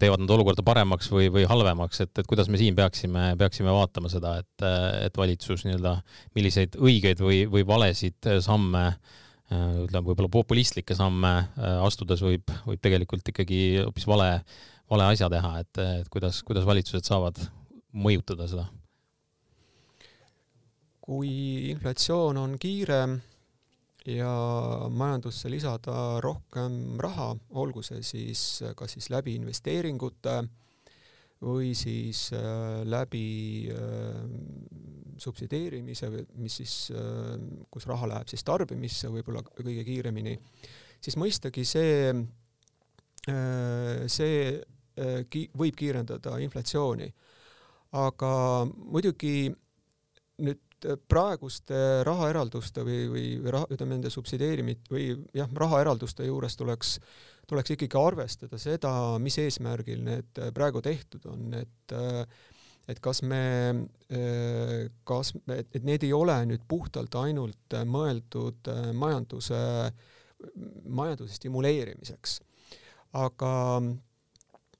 teevad 0.01 0.23
nad 0.23 0.31
olukorda 0.35 0.65
paremaks 0.65 1.11
või, 1.13 1.29
või 1.33 1.45
halvemaks, 1.49 2.01
et, 2.05 2.13
et 2.21 2.29
kuidas 2.29 2.49
me 2.51 2.59
siin 2.61 2.77
peaksime, 2.77 3.33
peaksime 3.39 3.73
vaatama 3.73 4.11
seda, 4.11 4.37
et, 4.41 4.65
et 5.05 5.19
valitsus 5.19 5.67
nii-öelda, 5.67 5.99
milliseid 6.37 6.79
õigeid 6.79 7.21
või, 7.23 7.43
või 7.51 7.65
valesid 7.67 8.33
samme 8.45 8.87
ütleme, 9.45 10.07
võib-olla 10.07 10.31
populistlikke 10.33 10.95
samme 10.97 11.35
astudes 11.85 12.23
võib, 12.25 12.49
võib 12.65 12.81
tegelikult 12.81 13.29
ikkagi 13.29 13.59
hoopis 13.83 14.07
vale 14.09 14.29
vale 14.89 15.11
asja 15.11 15.29
teha, 15.31 15.53
et, 15.63 15.83
et 16.01 16.09
kuidas, 16.13 16.41
kuidas 16.45 16.65
valitsused 16.67 17.07
saavad 17.07 17.39
mõjutada 17.95 18.49
seda? 18.51 18.67
kui 21.05 21.69
inflatsioon 21.69 22.37
on 22.41 22.55
kiire 22.57 23.03
ja 24.09 24.29
majandusse 24.89 25.51
lisada 25.53 26.17
rohkem 26.23 26.97
raha, 27.01 27.27
olgu 27.61 27.83
see 27.85 28.01
siis 28.05 28.41
kas 28.77 28.95
siis 28.97 29.11
läbi 29.13 29.35
investeeringute 29.37 30.39
või 31.45 31.75
siis 31.77 32.31
äh, 32.33 32.81
läbi 32.89 33.69
äh, 33.69 34.17
subsideerimise, 35.21 36.09
mis 36.41 36.57
siis 36.61 36.75
äh,, 36.95 37.35
kus 37.69 37.85
raha 37.89 38.09
läheb 38.15 38.31
siis 38.31 38.45
tarbimisse 38.47 39.11
võib-olla 39.13 39.43
kõige 39.51 39.85
kiiremini, 39.85 40.37
siis 41.01 41.17
mõistagi 41.21 41.65
see 41.69 42.09
see 43.25 44.41
ki 45.29 45.49
võib 45.57 45.75
kiirendada 45.75 46.37
inflatsiooni. 46.43 47.13
aga 47.95 48.29
muidugi 48.67 49.51
nüüd 50.43 50.87
praeguste 51.09 51.77
rahaeralduste 52.05 52.83
või, 52.85 53.05
või 53.09 53.51
raha, 53.51 53.67
ütleme 53.71 53.95
nende 53.95 54.11
subsideerimit 54.13 54.89
või 54.91 55.07
jah, 55.33 55.49
rahaeralduste 55.55 56.27
juures 56.27 56.57
tuleks, 56.59 56.97
tuleks 57.47 57.75
ikkagi 57.75 57.99
arvestada 57.99 58.59
seda, 58.61 58.91
mis 59.21 59.37
eesmärgil 59.41 60.03
need 60.05 60.41
praegu 60.53 60.83
tehtud 60.85 61.25
on, 61.31 61.47
et 61.61 61.95
et 62.85 62.99
kas 63.01 63.23
me, 63.25 63.87
kas, 65.09 65.31
et, 65.55 65.79
need 65.81 66.03
ei 66.05 66.11
ole 66.13 66.35
nüüd 66.51 66.67
puhtalt 66.69 67.15
ainult 67.17 67.73
mõeldud 67.89 68.69
majanduse, 68.93 69.61
majanduse 70.85 71.39
stimuleerimiseks. 71.39 72.41
aga 73.15 73.53
Äh, 73.85 74.04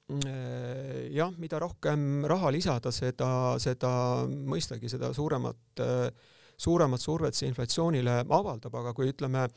jah, 0.06 1.32
mida 1.42 1.58
rohkem 1.58 2.24
raha 2.30 2.52
lisada, 2.54 2.92
seda, 2.94 3.28
seda 3.58 3.90
mõistagi, 4.26 4.86
seda 4.92 5.10
suuremat, 5.16 5.82
suuremat 6.56 7.02
survet 7.02 7.34
see 7.34 7.50
inflatsioonile 7.50 8.20
avaldab, 8.22 8.76
aga 8.78 8.94
kui 8.94 9.10
ütleme, 9.10 9.48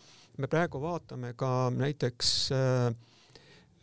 me 0.41 0.50
praegu 0.50 0.82
vaatame 0.82 1.36
ka 1.38 1.70
näiteks 1.75 2.34
äh, 2.56 2.89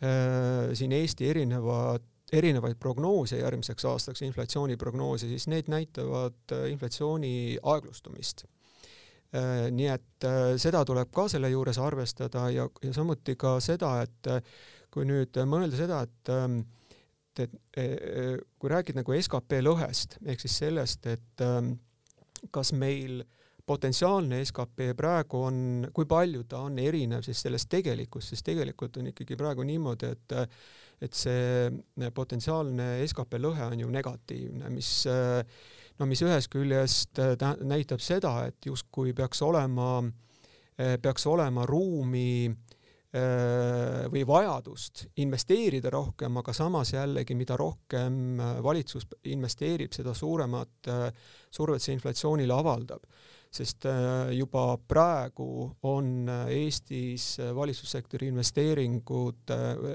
äh, 0.03 0.75
siin 0.75 0.91
Eesti 0.97 1.31
erinevad 1.31 2.03
erinevaid 2.33 2.75
prognoose 2.79 3.39
järgmiseks 3.39 3.85
aastaks, 3.87 4.21
inflatsiooniprognoose, 4.27 5.29
siis 5.31 5.47
need 5.47 5.69
näitavad 5.71 6.51
äh, 6.51 6.69
inflatsiooni 6.73 7.57
aeglustumist 7.63 8.43
äh,. 9.35 9.67
nii 9.71 9.87
et 9.93 10.27
äh, 10.27 10.55
seda 10.59 10.83
tuleb 10.85 11.11
ka 11.15 11.27
selle 11.31 11.49
juures 11.53 11.79
arvestada 11.79 12.49
ja, 12.51 12.67
ja 12.83 12.93
samuti 12.93 13.37
ka 13.39 13.57
seda, 13.63 14.01
et 14.03 14.31
kui 14.93 15.07
nüüd 15.07 15.37
mõelda 15.49 15.79
seda, 15.79 16.01
et 16.07 16.33
ähm, 16.33 16.61
et 17.39 17.53
e, 17.77 17.81
e, 17.83 18.21
kui 18.57 18.71
rääkida 18.71 19.01
nagu 19.01 19.15
skp 19.21 19.59
lõhest 19.61 20.17
ehk 20.25 20.43
siis 20.43 20.59
sellest, 20.63 21.05
et 21.11 21.43
ähm, 21.45 21.75
kas 22.53 22.73
meil 22.73 23.21
potentsiaalne 23.67 24.39
skp 24.47 24.91
praegu 24.97 25.41
on, 25.49 25.59
kui 25.93 26.07
palju 26.09 26.45
ta 26.49 26.63
on 26.65 26.77
erinev 26.79 27.25
siis 27.25 27.41
sellest 27.43 27.69
tegelikust, 27.69 28.31
sest 28.31 28.45
tegelikult 28.47 28.97
on 29.01 29.11
ikkagi 29.11 29.37
praegu 29.39 29.65
niimoodi, 29.67 30.13
et 30.15 30.37
et 30.97 31.13
see 31.13 32.09
potentsiaalne 32.15 33.03
skp 33.05 33.37
lõhe 33.43 33.67
on 33.67 33.83
ju 33.83 33.89
negatiivne, 33.93 34.71
mis 34.73 34.89
no 35.05 36.07
mis 36.09 36.23
ühest 36.25 36.49
küljest 36.49 37.21
näitab 37.61 38.01
seda, 38.01 38.33
et 38.49 38.65
justkui 38.65 39.13
peaks 39.13 39.43
olema, 39.45 39.99
peaks 40.77 41.27
olema 41.29 41.67
ruumi 41.69 42.47
Äh, 42.49 42.66
või 44.11 44.25
vajadust 44.27 45.05
investeerida 45.23 45.89
rohkem, 45.89 46.37
aga 46.41 46.53
samas 46.53 46.91
jällegi, 46.91 47.35
mida 47.39 47.55
rohkem 47.57 48.39
äh, 48.39 48.57
valitsus 48.63 49.07
investeerib, 49.31 49.93
seda 49.95 50.11
suuremat 50.13 50.89
äh, 50.91 51.07
survet 51.49 51.81
see 51.81 51.95
inflatsioonile 51.95 52.53
avaldab. 52.53 53.07
sest 53.57 53.85
juba 54.35 54.77
praegu 54.87 55.71
on 55.87 56.27
Eestis 56.51 57.37
valitsussektori 57.55 58.27
investeeringud 58.27 59.53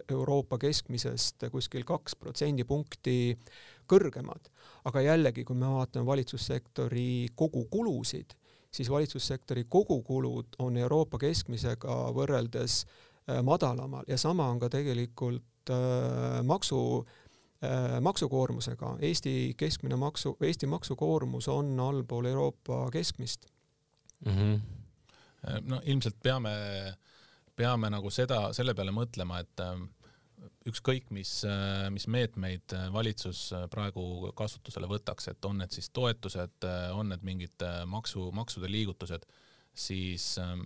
Euroopa 0.09 0.59
keskmisest 0.59 1.45
kuskil 1.53 1.85
kaks 1.85 2.17
protsendipunkti 2.17 3.37
kõrgemad. 3.87 4.49
aga 4.85 5.01
jällegi, 5.01 5.45
kui 5.45 5.57
me 5.57 5.69
vaatame 5.69 6.07
valitsussektori 6.07 7.29
kogukulusid, 7.37 8.33
siis 8.73 8.91
valitsussektori 8.91 9.65
kogukulud 9.69 10.47
on 10.59 10.77
Euroopa 10.77 11.19
keskmisega 11.19 11.97
võrreldes 12.17 12.83
äh, 12.85 13.43
madalamal 13.43 14.05
ja 14.09 14.19
sama 14.19 14.49
on 14.49 14.61
ka 14.61 14.71
tegelikult 14.73 15.71
äh, 15.71 16.41
maksu 16.43 16.81
äh, 17.65 18.01
maksukoormusega. 18.01 18.97
Eesti 19.01 19.55
keskmine 19.57 19.97
maksu, 19.97 20.37
Eesti 20.41 20.67
maksukoormus 20.67 21.49
on 21.49 21.81
allpool 21.81 22.31
Euroopa 22.33 22.91
keskmist 22.91 23.47
mm. 24.25 24.33
-hmm. 24.33 24.61
no 25.63 25.81
ilmselt 25.85 26.17
peame, 26.23 26.53
peame 27.57 27.91
nagu 27.91 28.11
seda, 28.11 28.53
selle 28.53 28.75
peale 28.75 28.91
mõtlema, 28.91 29.41
et 29.41 29.61
ükskõik 30.67 31.11
mis, 31.15 31.31
mis 31.95 32.07
meetmeid 32.11 32.75
valitsus 32.95 33.53
praegu 33.71 34.33
kasutusele 34.39 34.89
võtaks, 34.91 35.29
et 35.31 35.45
on 35.45 35.61
need 35.63 35.75
siis 35.75 35.91
toetused, 35.95 36.67
on 36.95 37.13
need 37.13 37.23
mingid 37.27 37.65
maksu, 37.87 38.31
maksude 38.35 38.71
liigutused, 38.71 39.27
siis 39.75 40.35
ähm, 40.43 40.65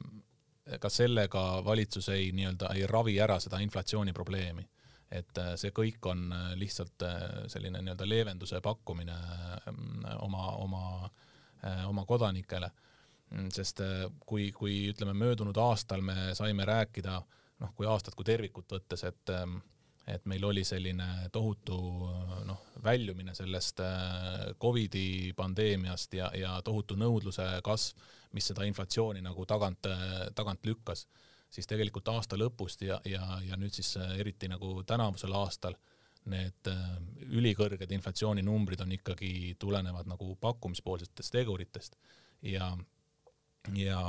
ka 0.81 0.91
sellega 0.91 1.43
valitsus 1.65 2.09
ei 2.09 2.33
nii-öelda 2.35 2.73
ei 2.75 2.87
ravi 2.91 3.21
ära 3.23 3.39
seda 3.41 3.61
inflatsiooni 3.63 4.13
probleemi. 4.13 4.67
et 5.11 5.39
äh, 5.39 5.53
see 5.55 5.71
kõik 5.71 6.03
on 6.11 6.33
äh, 6.35 6.47
lihtsalt 6.59 7.03
äh, 7.07 7.21
selline 7.47 7.79
nii-öelda 7.79 8.09
leevenduse 8.09 8.59
pakkumine 8.61 9.15
oma, 10.19 10.49
oma, 10.59 11.11
oma 11.87 12.05
kodanikele. 12.05 12.71
Mm, 13.31 13.47
sest 13.55 13.81
kui, 14.27 14.51
kui 14.53 14.89
ütleme, 14.91 15.15
möödunud 15.15 15.57
aastal 15.57 16.03
me 16.03 16.35
saime 16.35 16.67
rääkida, 16.67 17.21
noh, 17.63 17.73
kui 17.77 17.89
aastat 17.89 18.15
kui 18.15 18.27
tervikut 18.27 18.77
võttes, 18.77 19.05
et 19.09 19.35
ähm, 19.35 19.59
et 20.07 20.27
meil 20.31 20.45
oli 20.47 20.63
selline 20.65 21.07
tohutu 21.35 21.77
noh, 22.47 22.61
väljumine 22.85 23.35
sellest 23.35 23.81
äh, 23.83 24.53
Covidi 24.63 25.33
pandeemiast 25.37 26.15
ja, 26.15 26.31
ja 26.35 26.53
tohutu 26.63 26.95
nõudluse 26.95 27.47
kasv, 27.67 28.05
mis 28.37 28.47
seda 28.47 28.67
inflatsiooni 28.69 29.23
nagu 29.25 29.47
tagant, 29.49 29.89
tagant 30.39 30.67
lükkas, 30.67 31.07
siis 31.51 31.67
tegelikult 31.67 32.09
aasta 32.13 32.39
lõpust 32.39 32.85
ja, 32.87 33.01
ja, 33.09 33.41
ja 33.43 33.59
nüüd 33.59 33.75
siis 33.75 33.97
äh, 33.99 34.15
eriti 34.21 34.51
nagu 34.53 34.83
tänavusel 34.87 35.35
aastal 35.35 35.75
need 36.31 36.71
äh, 36.71 36.85
ülikõrged 37.39 37.93
inflatsiooninumbrid 37.99 38.83
on 38.83 38.95
ikkagi, 38.97 39.57
tulenevad 39.63 40.11
nagu 40.11 40.35
pakkumispoolsetest 40.43 41.35
teguritest 41.35 41.99
ja, 42.43 42.71
ja 43.75 44.01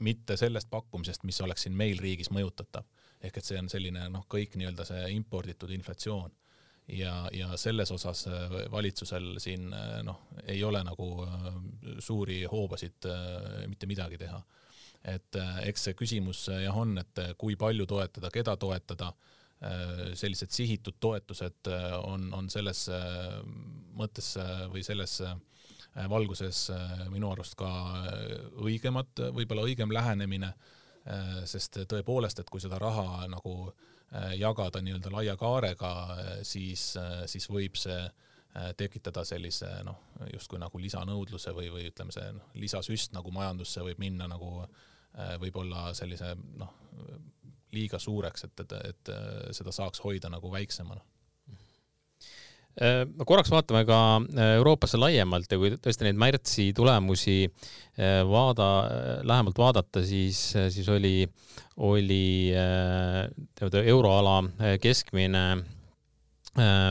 mitte 0.00 0.36
sellest 0.40 0.70
pakkumisest, 0.70 1.24
mis 1.28 1.40
oleks 1.44 1.66
siin 1.66 1.76
meil 1.76 2.00
riigis 2.00 2.30
mõjutatav 2.34 2.84
ehk 3.20 3.36
et 3.36 3.46
see 3.46 3.58
on 3.60 3.68
selline 3.68 4.06
noh, 4.12 4.24
kõik 4.30 4.56
nii-öelda 4.56 4.86
see 4.88 5.08
imporditud 5.14 5.72
inflatsioon 5.76 6.32
ja, 6.96 7.14
ja 7.32 7.56
selles 7.60 7.92
osas 7.92 8.24
äh, 8.30 8.54
valitsusel 8.72 9.34
siin 9.42 9.68
äh, 9.76 10.00
noh, 10.06 10.22
ei 10.46 10.62
ole 10.64 10.82
nagu 10.86 11.10
äh, 11.26 11.50
suuri 11.98 12.42
hoobasid 12.50 13.08
mitte 13.68 13.90
midagi 13.90 14.18
teha. 14.20 14.40
et 15.04 15.36
eks 15.64 15.84
see 15.86 15.94
küsimus 15.96 16.42
jah 16.60 16.76
on, 16.76 16.98
et 17.00 17.20
kui 17.40 17.54
palju 17.56 17.86
toetada, 17.88 18.28
keda 18.30 18.52
toetada, 18.60 19.06
sellised 20.14 20.52
sihitud 20.52 20.98
toetused 21.00 21.70
on, 22.04 22.26
on 22.36 22.50
selles 22.52 22.82
mõttes 23.96 24.28
või 24.72 24.82
selles 24.84 25.14
valguses 26.10 26.68
minu 27.10 27.32
arust 27.32 27.56
ka 27.58 27.68
õigemad, 28.62 29.24
võib-olla 29.34 29.64
õigem 29.66 29.90
lähenemine 29.92 30.52
Äh, 31.08 31.44
sest 31.48 31.78
tõepoolest, 31.88 32.42
et 32.42 32.50
kui 32.52 32.60
seda 32.60 32.76
raha 32.80 33.24
nagu 33.30 33.54
äh, 33.70 34.34
jagada 34.36 34.82
nii-öelda 34.84 35.12
laia 35.14 35.36
kaarega, 35.40 35.92
äh, 36.12 36.34
siis, 36.44 36.92
siis 37.30 37.48
võib 37.48 37.78
see 37.80 38.02
tekitada 38.74 39.22
sellise 39.22 39.68
noh, 39.86 40.00
justkui 40.32 40.58
nagu 40.58 40.78
lisanõudluse 40.82 41.52
või, 41.54 41.68
või 41.70 41.84
ütleme, 41.86 42.10
see 42.10 42.32
noh, 42.34 42.48
lisasüst 42.58 43.12
nagu 43.14 43.30
majandusse 43.30 43.84
võib 43.86 44.00
minna 44.02 44.26
nagu 44.26 44.64
võib-olla 45.38 45.92
sellise 45.94 46.32
noh, 46.58 46.72
liiga 47.70 48.00
suureks, 48.02 48.48
et, 48.48 48.64
et, 48.64 48.74
et 48.88 49.12
seda 49.54 49.70
saaks 49.70 50.02
hoida 50.02 50.32
nagu 50.34 50.50
väiksemana 50.50 50.98
Äh, 52.80 53.02
korraks 53.28 53.50
vaatame 53.52 53.82
ka 53.84 53.96
äh, 54.16 54.54
Euroopasse 54.56 54.96
laiemalt 54.96 55.50
ja 55.52 55.58
kui 55.60 55.74
tõesti 55.84 56.06
neid 56.06 56.16
märtsi 56.20 56.70
tulemusi 56.76 57.42
äh, 57.44 58.22
vaada, 58.24 58.68
lähemalt 59.28 59.60
vaadata, 59.60 60.00
siis, 60.06 60.38
siis 60.72 60.88
oli, 60.88 61.26
oli 61.84 62.24
nii-öelda 62.54 63.84
euroala 63.92 64.38
keskmine 64.80 65.44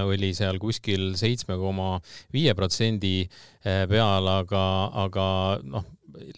oli 0.08 0.30
seal 0.34 0.56
kuskil 0.62 1.18
seitsme 1.20 1.58
koma 1.60 1.98
viie 2.34 2.54
protsendi 2.56 3.26
peal, 3.62 4.30
aga, 4.32 4.62
aga 5.04 5.26
noh, 5.68 5.84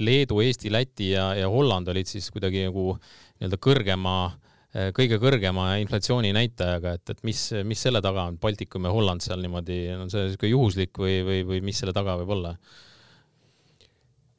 Leedu, 0.01 0.39
Eesti, 0.41 0.71
Läti 0.73 1.11
ja, 1.11 1.29
ja 1.37 1.51
Holland 1.51 1.91
olid 1.91 2.09
siis 2.09 2.31
kuidagi 2.33 2.65
nagu 2.65 2.95
nii-öelda 2.95 3.59
kõrgema 3.61 4.15
kõige 4.71 5.17
kõrgema 5.19 5.73
inflatsiooni 5.81 6.31
näitajaga, 6.35 6.95
et, 6.95 7.11
et 7.11 7.25
mis, 7.27 7.41
mis 7.67 7.81
selle 7.87 7.99
taga 8.03 8.27
on, 8.29 8.37
Baltikum 8.41 8.87
ja 8.87 8.93
Holland 8.95 9.23
seal 9.23 9.43
niimoodi, 9.43 9.81
on 9.97 10.11
see 10.13 10.29
niisugune 10.29 10.53
juhuslik 10.53 11.01
või, 11.01 11.17
või, 11.27 11.41
või 11.47 11.59
mis 11.67 11.81
selle 11.81 11.95
taga 11.95 12.15
võib 12.21 12.31
olla? 12.37 12.55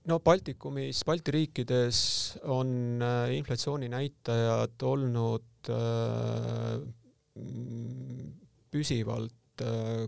no 0.09 0.19
Baltikumis, 0.25 1.05
Balti 1.07 1.35
riikides 1.37 1.99
on 2.51 3.03
inflatsiooninäitajad 3.37 4.87
olnud 4.89 5.71
püsivalt 8.73 9.67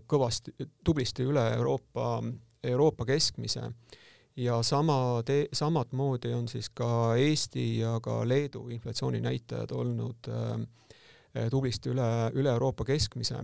kõvasti, 0.09 0.55
tublisti 0.83 1.23
üle 1.23 1.45
Euroopa, 1.55 2.17
Euroopa 2.65 3.05
keskmise 3.07 3.69
ja 4.35 4.59
sama 4.63 5.23
tee, 5.25 5.47
samat 5.53 5.93
moodi 5.95 6.33
on 6.35 6.47
siis 6.51 6.69
ka 6.75 7.15
Eesti 7.19 7.79
ja 7.79 7.99
ka 8.03 8.21
Leedu 8.27 8.67
inflatsiooninäitajad 8.75 9.71
olnud 9.71 10.29
äh, 10.31 11.49
tublisti 11.51 11.91
üle, 11.91 12.07
üle 12.35 12.51
Euroopa 12.51 12.85
keskmise. 12.85 13.43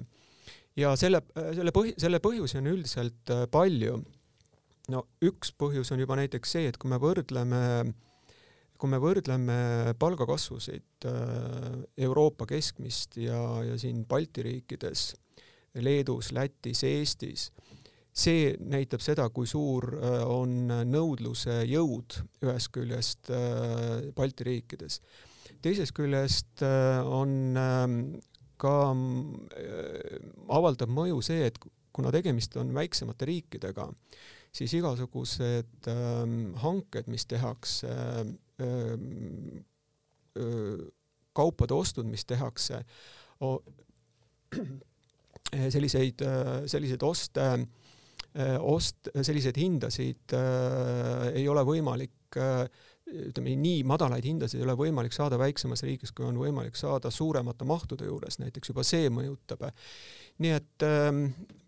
ja 0.76 0.96
selle, 0.96 1.22
selle 1.56 1.72
põhi, 1.76 1.94
selle 2.00 2.20
põhjusi 2.24 2.60
on 2.60 2.68
üldiselt 2.74 3.32
äh, 3.32 3.48
palju. 3.52 4.02
no 4.92 5.06
üks 5.24 5.54
põhjus 5.56 5.94
on 5.94 6.04
juba 6.04 6.20
näiteks 6.20 6.58
see, 6.58 6.68
et 6.68 6.78
kui 6.78 6.92
me 6.92 7.00
võrdleme, 7.00 7.64
kui 8.78 8.90
me 8.92 9.00
võrdleme 9.00 9.96
palgakasvusid 10.00 11.08
äh, 11.08 11.82
Euroopa 11.98 12.46
keskmist 12.52 13.16
ja, 13.18 13.64
ja 13.64 13.80
siin 13.80 14.04
Balti 14.06 14.44
riikides, 14.44 15.14
Leedus, 15.80 16.34
Lätis, 16.36 16.84
Eestis 16.84 17.52
see 18.12 18.58
näitab 18.60 19.00
seda, 19.04 19.30
kui 19.32 19.48
suur 19.48 19.86
äh, 19.96 20.22
on 20.28 20.68
nõudluse 20.88 21.62
jõud 21.70 22.18
ühest 22.44 22.72
küljest 22.76 23.32
äh, 23.32 24.12
Balti 24.16 24.44
riikides. 24.48 25.00
teisest 25.64 25.96
küljest 25.96 26.64
äh, 26.66 27.00
on 27.08 27.58
ähm, 27.58 27.96
ka, 28.62 28.94
avaldab 30.54 30.90
mõju 30.94 31.22
see, 31.26 31.48
et 31.48 31.58
kuna 31.92 32.12
tegemist 32.14 32.56
on 32.62 32.70
väiksemate 32.76 33.26
riikidega, 33.26 33.88
siis 34.54 34.74
igasugused 34.78 35.90
ähm, 35.90 36.54
hanked, 36.62 37.10
mis 37.10 37.26
tehakse, 37.26 37.90
ähm, 38.62 39.64
kaupade 41.34 41.74
ostud, 41.74 42.06
mis 42.08 42.24
tehakse, 42.28 42.84
selliseid, 45.74 46.22
selliseid 46.72 47.04
oste 47.04 47.42
Äh, 47.42 47.66
ost-, 48.60 49.12
selliseid 49.22 49.58
hindasid 49.60 50.36
äh, 50.38 51.28
ei 51.36 51.48
ole 51.52 51.64
võimalik 51.68 52.40
äh, 52.40 52.64
ütleme 53.12 53.56
nii 53.60 53.82
madalaid 53.88 54.26
hindasid 54.26 54.62
ei 54.62 54.66
ole 54.66 54.78
võimalik 54.80 55.16
saada 55.16 55.40
väiksemas 55.42 55.84
riigis, 55.84 56.14
kui 56.16 56.26
on 56.28 56.38
võimalik 56.40 56.78
saada 56.80 57.12
suuremate 57.12 57.68
mahtude 57.68 58.08
juures, 58.08 58.40
näiteks 58.40 58.72
juba 58.72 58.86
see 58.88 59.10
mõjutab. 59.12 59.68
nii 60.40 60.54
et 60.56 60.86
ähm, 60.88 61.26
äh, 61.26 61.61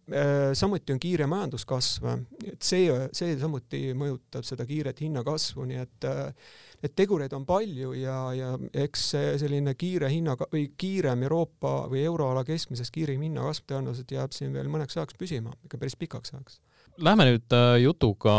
samuti 0.53 0.91
on 0.91 0.99
kiire 0.99 1.25
majanduskasv, 1.31 2.09
et 2.51 2.65
see, 2.65 2.91
see 3.15 3.37
samuti 3.39 3.93
mõjutab 3.95 4.43
seda 4.43 4.65
kiiret 4.67 4.99
hinnakasvu, 4.99 5.63
nii 5.69 5.79
et 5.79 6.07
äh, 6.09 6.49
et 6.83 6.91
tegureid 6.95 7.31
on 7.35 7.45
palju 7.47 7.93
ja, 7.95 8.17
ja 8.35 8.51
eks 8.83 9.05
see 9.13 9.35
selline 9.41 9.75
kiire 9.79 10.09
hinna 10.11 10.35
või 10.41 10.65
kiirem 10.79 11.23
Euroopa 11.23 11.73
või 11.91 12.03
euroala 12.03 12.43
keskmisest 12.47 12.91
kiirem 12.93 13.23
hinnakasv 13.23 13.69
tõenäoliselt 13.71 14.11
jääb 14.11 14.35
siin 14.35 14.51
veel 14.55 14.71
mõneks 14.71 14.97
ajaks 14.99 15.17
püsima, 15.19 15.53
ikka 15.63 15.79
päris 15.79 15.95
pikaks 15.99 16.35
ajaks. 16.35 16.59
Lähme 17.03 17.29
nüüd 17.29 17.55
äh, 17.55 17.77
jutuga 17.85 18.35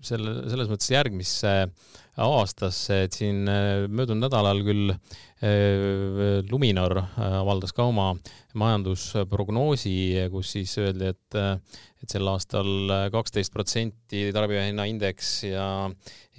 selle, 0.00 0.36
selles 0.52 0.70
mõttes 0.70 0.92
järgmisse 0.92 1.54
aastasse, 2.16 3.04
et 3.06 3.16
siin 3.16 3.48
äh, 3.48 3.86
möödunud 3.88 4.26
nädalal 4.26 4.62
küll 4.66 4.94
äh, 4.94 6.40
Luminor 6.50 6.98
avaldas 7.16 7.72
ka 7.76 7.86
oma 7.88 8.12
majandusprognoosi, 8.58 9.94
kus 10.32 10.56
siis 10.56 10.74
öeldi, 10.82 11.14
et 11.14 11.40
et 12.00 12.08
sel 12.08 12.28
aastal 12.32 12.88
kaksteist 13.12 13.52
protsenti 13.52 14.22
tarbijahinnaindeks 14.32 15.32
ja, 15.50 15.66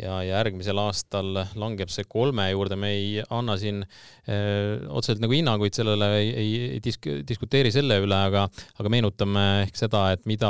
ja 0.02 0.16
järgmisel 0.26 0.80
aastal 0.82 1.38
langeb 1.60 1.92
see 1.94 2.08
kolme 2.10 2.48
juurde, 2.50 2.78
me 2.82 2.90
ei 2.96 3.22
anna 3.30 3.58
siin 3.62 3.84
öö, 3.84 4.80
otseselt 4.90 5.22
nagu 5.22 5.36
hinnanguid 5.38 5.78
sellele, 5.78 6.08
ei, 6.18 6.32
ei, 6.34 6.56
ei 6.78 6.80
disk-, 6.82 7.12
diskuteeri 7.30 7.70
selle 7.74 8.00
üle, 8.02 8.18
aga, 8.32 8.48
aga 8.82 8.94
meenutame 8.94 9.46
ehk 9.68 9.78
seda, 9.78 10.08
et 10.16 10.26
mida 10.30 10.50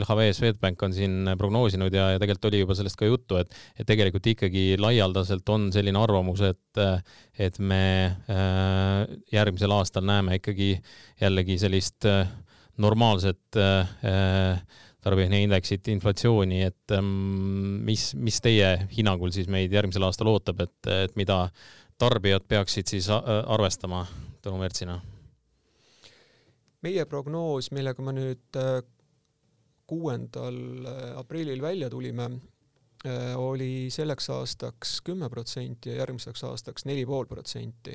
LHV 0.00 0.30
Swedbank 0.38 0.86
on 0.88 0.96
siin 0.96 1.34
prognoosinud 1.40 1.92
ja, 1.92 2.14
ja 2.14 2.22
tegelikult 2.22 2.48
oli 2.48 2.64
juba 2.64 2.78
sellest 2.78 2.96
ka 3.00 3.10
juttu, 3.10 3.42
et, 3.42 3.52
et 3.76 3.88
tegelikult 3.88 4.32
ikkagi 4.32 4.47
laialdaselt 4.80 5.48
on 5.48 5.68
selline 5.72 5.98
arvamus, 6.00 6.40
et, 6.46 6.80
et 7.38 7.58
me 7.58 7.82
öö, 8.30 9.16
järgmisel 9.32 9.72
aastal 9.76 10.06
näeme 10.08 10.38
ikkagi 10.40 10.74
jällegi 11.20 11.58
sellist 11.58 12.06
öö, 12.08 12.24
normaalset 12.78 13.56
äh, 13.56 14.62
tarbijahinnaindeksit, 15.00 15.88
inflatsiooni, 15.88 16.62
et 16.62 16.94
ähm, 16.94 17.82
mis, 17.86 18.12
mis 18.14 18.40
teie 18.42 18.70
hinnangul 18.96 19.32
siis 19.34 19.50
meid 19.50 19.72
järgmisel 19.74 20.06
aastal 20.08 20.30
ootab, 20.32 20.62
et, 20.64 20.90
et 21.04 21.14
mida 21.18 21.46
tarbijad 21.98 22.46
peaksid 22.48 22.90
siis 22.90 23.10
äh, 23.12 23.30
arvestama 23.46 24.06
Tõnu 24.42 24.60
Mertsina? 24.60 25.00
meie 26.86 27.02
prognoos, 27.10 27.72
millega 27.74 28.02
me 28.06 28.14
nüüd 28.14 28.58
äh, 28.58 28.78
kuuendal 29.90 30.58
aprillil 31.18 31.62
välja 31.62 31.88
tulime, 31.90 32.28
oli 33.36 33.86
selleks 33.94 34.26
aastaks 34.34 34.96
kümme 35.06 35.28
protsenti 35.30 35.92
ja 35.92 36.00
järgmiseks 36.00 36.42
aastaks 36.44 36.84
neli 36.84 37.04
pool 37.06 37.28
protsenti. 37.30 37.94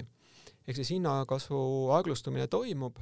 ehk 0.68 0.76
siis 0.76 0.94
hinnakasvu 0.96 1.90
aeglustumine 1.92 2.48
toimub 2.48 3.02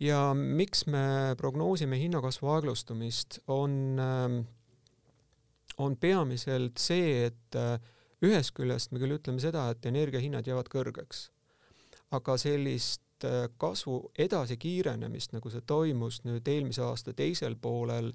ja 0.00 0.34
miks 0.34 0.86
me 0.86 1.34
prognoosime 1.38 1.98
hinnakasvu 1.98 2.48
aeglustumist, 2.48 3.38
on, 3.48 3.96
ähm, 4.00 4.40
on 5.78 5.96
peamiselt 5.96 6.78
see, 6.78 7.26
et 7.26 7.58
äh, 7.58 7.78
ühest 8.24 8.54
küljest 8.56 8.92
me 8.92 9.02
küll 9.02 9.16
ütleme 9.18 9.42
seda, 9.42 9.68
et 9.70 9.86
energiahinnad 9.86 10.46
jäävad 10.48 10.70
kõrgeks, 10.72 11.28
aga 12.14 12.36
sellist 12.40 13.26
äh, 13.26 13.46
kasvu 13.60 14.00
edasikiirenemist, 14.18 15.34
nagu 15.36 15.52
see 15.52 15.64
toimus 15.66 16.22
nüüd 16.26 16.48
eelmise 16.50 16.84
aasta 16.86 17.14
teisel 17.14 17.56
poolel 17.60 18.12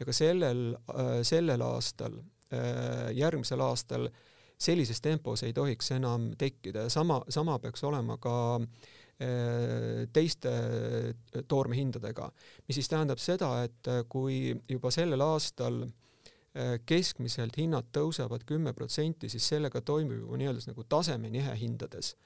ja 0.00 0.08
ka 0.08 0.16
sellel, 0.16 0.74
äh, 0.94 1.20
sellel 1.26 1.62
aastal, 1.66 2.20
järgmisel 3.14 3.60
aastal, 3.62 4.08
sellises 4.58 4.98
tempos 5.00 5.44
ei 5.46 5.52
tohiks 5.54 5.92
enam 5.94 6.32
tekkida 6.38 6.88
ja 6.88 6.90
sama, 6.90 7.20
sama 7.28 7.58
peaks 7.62 7.84
olema 7.86 8.16
ka 8.20 8.32
äh, 8.56 8.66
Äh, 9.20 10.06
teiste 10.16 10.48
äh, 10.48 11.42
toormehindadega, 11.44 12.30
mis 12.64 12.78
siis 12.78 12.88
tähendab 12.88 13.20
seda, 13.20 13.50
et 13.66 13.88
äh, 13.92 13.98
kui 14.08 14.54
juba 14.64 14.92
sellel 14.94 15.20
aastal 15.20 15.82
keskmiselt 16.88 17.54
hinnad 17.60 17.92
tõusevad 17.94 18.42
kümme 18.42 18.72
protsenti, 18.74 19.28
siis 19.30 19.44
sellega 19.52 19.84
toimub 19.86 20.16
juba 20.16 20.38
nii-öelda 20.40 20.72
nagu 20.72 20.82
tasemenihe 20.82 21.52
hindades. 21.60 22.16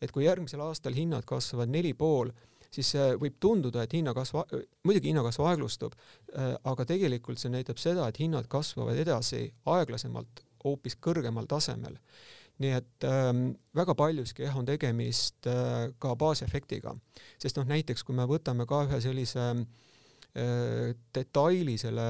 et 0.00 0.12
kui 0.14 0.22
järgmisel 0.22 0.60
aastal 0.62 0.94
hinnad 0.94 1.24
kasvavad 1.26 1.72
neli 1.72 1.90
pool, 1.94 2.30
siis 2.72 2.94
võib 3.20 3.36
tunduda, 3.40 3.84
et 3.84 3.92
hinnakasv, 3.92 4.38
muidugi 4.86 5.10
hinnakasv 5.12 5.44
aeglustub, 5.50 5.96
aga 6.64 6.86
tegelikult 6.88 7.40
see 7.40 7.52
näitab 7.52 7.80
seda, 7.80 8.06
et 8.08 8.20
hinnad 8.22 8.48
kasvavad 8.52 8.96
edasi 8.96 9.44
aeglasemalt, 9.68 10.40
hoopis 10.64 10.96
kõrgemal 11.02 11.48
tasemel. 11.50 11.98
Nii 12.62 12.74
et 12.76 13.06
ähm, 13.08 13.46
väga 13.74 13.94
paljuski 13.98 14.44
jah, 14.44 14.56
on 14.58 14.66
tegemist 14.68 15.48
äh, 15.50 15.88
ka 16.02 16.12
baasefektiga, 16.20 16.92
sest 17.40 17.58
noh, 17.58 17.66
näiteks 17.66 18.04
kui 18.06 18.14
me 18.14 18.26
võtame 18.28 18.66
ka 18.70 18.84
ühe 18.86 19.00
sellise 19.02 19.46
äh, 19.50 20.92
detaili 21.16 21.78
selle 21.80 22.06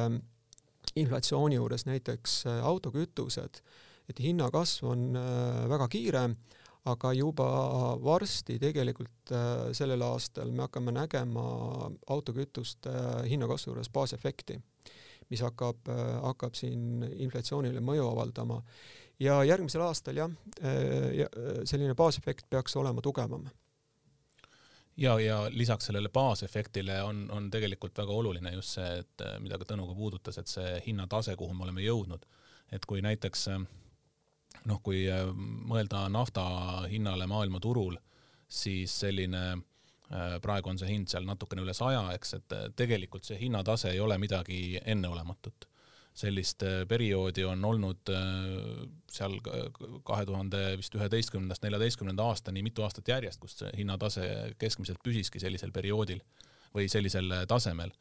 inflatsiooni 0.98 1.57
juures, 1.57 1.87
näiteks 1.88 2.37
äh, 2.51 2.59
autokütused, 2.68 3.62
et 4.11 4.20
hinnakasv 4.20 4.90
on 4.92 5.07
äh, 5.16 5.62
väga 5.72 5.88
kiire, 5.92 6.27
aga 6.90 7.12
juba 7.14 7.47
varsti 8.03 8.59
tegelikult 8.62 9.31
äh, 9.31 9.71
sellel 9.77 10.03
aastal 10.03 10.51
me 10.51 10.64
hakkame 10.66 10.95
nägema 10.95 11.45
autokütuste 12.11 12.90
äh, 12.90 13.29
hinnakasvu 13.31 13.71
juures 13.71 13.90
baasefekti, 13.95 14.59
mis 15.31 15.45
hakkab, 15.47 15.87
äh, 15.92 16.16
hakkab 16.27 16.59
siin 16.59 17.05
inflatsioonile 17.12 17.83
mõju 17.85 18.09
avaldama. 18.11 18.62
Ja 19.23 19.42
järgmisel 19.47 19.85
aastal 19.87 20.18
jah, 20.18 20.31
äh, 20.59 21.23
äh, 21.23 21.51
selline 21.64 21.95
baasefekt 21.95 22.49
peaks 22.51 22.77
olema 22.77 23.03
tugevam. 23.05 23.47
Ja, 24.97 25.14
ja 25.21 25.47
lisaks 25.51 25.87
sellele 25.88 26.11
baasefektile 26.12 26.99
on, 27.03 27.25
on 27.31 27.47
tegelikult 27.51 27.97
väga 27.99 28.12
oluline 28.12 28.53
just 28.53 28.75
see, 28.77 28.90
et 29.05 29.25
äh, 29.25 29.38
mida 29.40 29.61
ka 29.61 29.71
Tõnu 29.71 29.87
ka 29.88 29.95
puudutas, 29.97 30.38
et 30.42 30.51
see 30.51 30.75
hinnatase, 30.88 31.37
kuhu 31.38 31.55
me 31.55 31.64
oleme 31.68 31.87
jõudnud, 31.87 32.27
et 32.73 32.85
kui 32.90 33.01
näiteks 33.05 33.47
noh, 34.68 34.81
kui 34.85 35.05
mõelda 35.68 36.07
nafta 36.12 36.44
hinnale 36.90 37.27
maailmaturul, 37.31 37.96
siis 38.48 38.94
selline 39.05 39.42
praegu 40.44 40.68
on 40.68 40.77
see 40.79 40.90
hind 40.90 41.09
seal 41.09 41.25
natukene 41.25 41.62
üle 41.64 41.72
saja, 41.75 42.03
eks, 42.12 42.35
et 42.37 42.55
tegelikult 42.77 43.25
see 43.25 43.38
hinnatase 43.40 43.94
ei 43.94 44.01
ole 44.05 44.18
midagi 44.20 44.77
enneolematut 44.85 45.66
sellist 46.14 46.62
äh, 46.62 46.83
perioodi 46.88 47.44
on 47.44 47.64
olnud 47.64 48.12
äh, 48.12 48.88
seal 49.11 49.38
kahe 50.05 50.27
tuhande 50.29 50.61
vist 50.81 50.94
üheteistkümnendast 50.96 51.64
neljateistkümnenda 51.64 52.27
aastani 52.29 52.62
mitu 52.64 52.85
aastat 52.85 53.09
järjest, 53.09 53.40
kus 53.40 53.64
hinnatase 53.77 54.27
keskmiselt 54.61 55.01
püsiski 55.05 55.40
sellisel 55.40 55.72
perioodil 55.72 56.20
või 56.75 56.88
sellisel 56.92 57.33
tasemel 57.48 57.94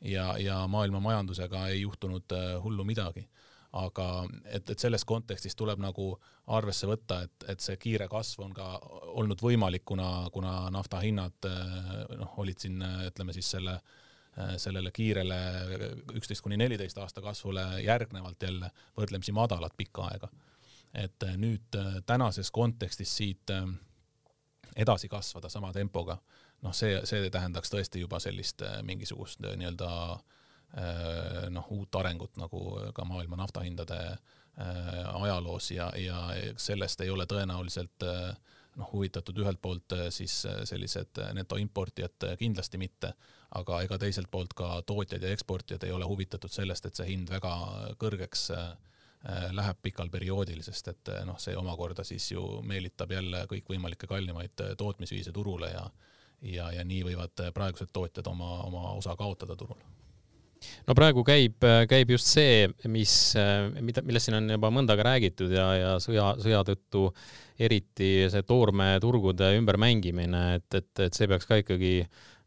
ja, 0.00 0.34
ja 0.38 0.62
maailma 0.70 1.00
majandusega 1.02 1.66
ei 1.72 1.82
juhtunud 1.82 2.36
äh, 2.36 2.54
hullu 2.62 2.86
midagi. 2.86 3.26
Aga 3.76 4.06
et, 4.44 4.70
et 4.70 4.78
selles 4.78 5.04
kontekstis 5.04 5.56
tuleb 5.58 5.80
nagu 5.82 6.08
arvesse 6.54 6.88
võtta, 6.88 7.20
et, 7.26 7.46
et 7.52 7.62
see 7.62 7.76
kiire 7.80 8.08
kasv 8.08 8.44
on 8.46 8.54
ka 8.56 8.70
olnud 9.20 9.42
võimalik, 9.42 9.84
kuna, 9.88 10.28
kuna 10.32 10.70
nafta 10.74 11.02
hinnad 11.04 11.48
noh, 12.16 12.34
olid 12.42 12.62
siin 12.62 12.82
ütleme 12.82 13.36
siis 13.36 13.50
selle 13.56 13.80
sellele 14.60 14.90
kiirele 14.92 15.36
üksteist 16.18 16.42
kuni 16.44 16.58
neliteist 16.60 16.98
aasta 17.00 17.22
kasvule 17.24 17.62
järgnevalt 17.80 18.42
jälle 18.44 18.68
võrdlemisi 18.98 19.32
madalad 19.32 19.72
pikka 19.76 20.10
aega. 20.10 20.28
et 20.92 21.24
nüüd 21.40 21.78
tänases 22.06 22.50
kontekstis 22.50 23.16
siit 23.16 23.52
edasi 24.76 25.08
kasvada 25.08 25.48
sama 25.48 25.72
tempoga, 25.72 26.18
noh, 26.62 26.74
see, 26.76 27.00
see 27.08 27.30
tähendaks 27.32 27.72
tõesti 27.72 28.04
juba 28.04 28.20
sellist 28.20 28.60
mingisugust 28.84 29.40
nii-öelda 29.40 29.88
Äh, 29.88 30.35
noh, 31.50 31.66
uut 31.70 31.94
arengut 31.96 32.36
nagu 32.36 32.60
ka 32.94 33.04
maailma 33.04 33.38
naftahindade 33.40 33.98
äh, 34.10 35.22
ajaloos 35.22 35.70
ja, 35.70 35.92
ja 35.96 36.18
sellest 36.56 37.00
ei 37.00 37.10
ole 37.10 37.26
tõenäoliselt 37.26 38.04
äh, 38.04 38.34
noh, 38.76 38.90
huvitatud 38.92 39.38
ühelt 39.40 39.60
poolt 39.62 39.94
siis 40.10 40.42
sellised 40.68 41.22
netoimportijad 41.38 42.28
kindlasti 42.38 42.80
mitte, 42.82 43.14
aga 43.56 43.80
ega 43.86 43.98
teiselt 43.98 44.30
poolt 44.30 44.52
ka 44.58 44.82
tootjad 44.86 45.22
ja 45.22 45.32
eksportijad 45.32 45.86
ei 45.86 45.94
ole 45.96 46.04
huvitatud 46.04 46.52
sellest, 46.52 46.86
et 46.86 46.98
see 46.98 47.08
hind 47.14 47.32
väga 47.32 47.54
kõrgeks 47.96 48.50
läheb 49.56 49.78
pikal 49.82 50.10
perioodil, 50.12 50.60
sest 50.62 50.92
et 50.92 51.10
noh, 51.26 51.38
see 51.40 51.56
omakorda 51.56 52.04
siis 52.04 52.28
ju 52.30 52.60
meelitab 52.62 53.10
jälle 53.16 53.46
kõikvõimalikke 53.50 54.06
kallimaid 54.06 54.60
tootmisviise 54.78 55.32
turule 55.32 55.72
ja 55.72 55.88
ja, 56.42 56.68
ja 56.72 56.84
nii 56.84 57.00
võivad 57.08 57.46
praegused 57.56 57.88
tootjad 57.96 58.28
oma, 58.28 58.58
oma 58.68 58.90
osa 59.00 59.16
kaotada 59.16 59.56
turul 59.56 59.80
no 60.86 60.96
praegu 60.98 61.24
käib, 61.26 61.64
käib 61.90 62.12
just 62.14 62.30
see, 62.30 62.66
mis, 62.92 63.14
mida, 63.80 64.04
millest 64.06 64.28
siin 64.28 64.38
on 64.38 64.54
juba 64.56 64.70
mõnda 64.74 64.94
aega 64.94 65.08
räägitud 65.10 65.52
ja, 65.54 65.66
ja 65.76 65.90
sõja, 66.02 66.32
sõja 66.42 66.62
tõttu 66.68 67.08
eriti 67.58 68.28
see 68.32 68.44
toormeturgude 68.46 69.54
ümbermängimine, 69.58 70.42
et, 70.58 70.68
et, 70.76 70.90
et 71.06 71.16
see 71.16 71.28
peaks 71.30 71.48
ka 71.48 71.60
ikkagi 71.62 71.94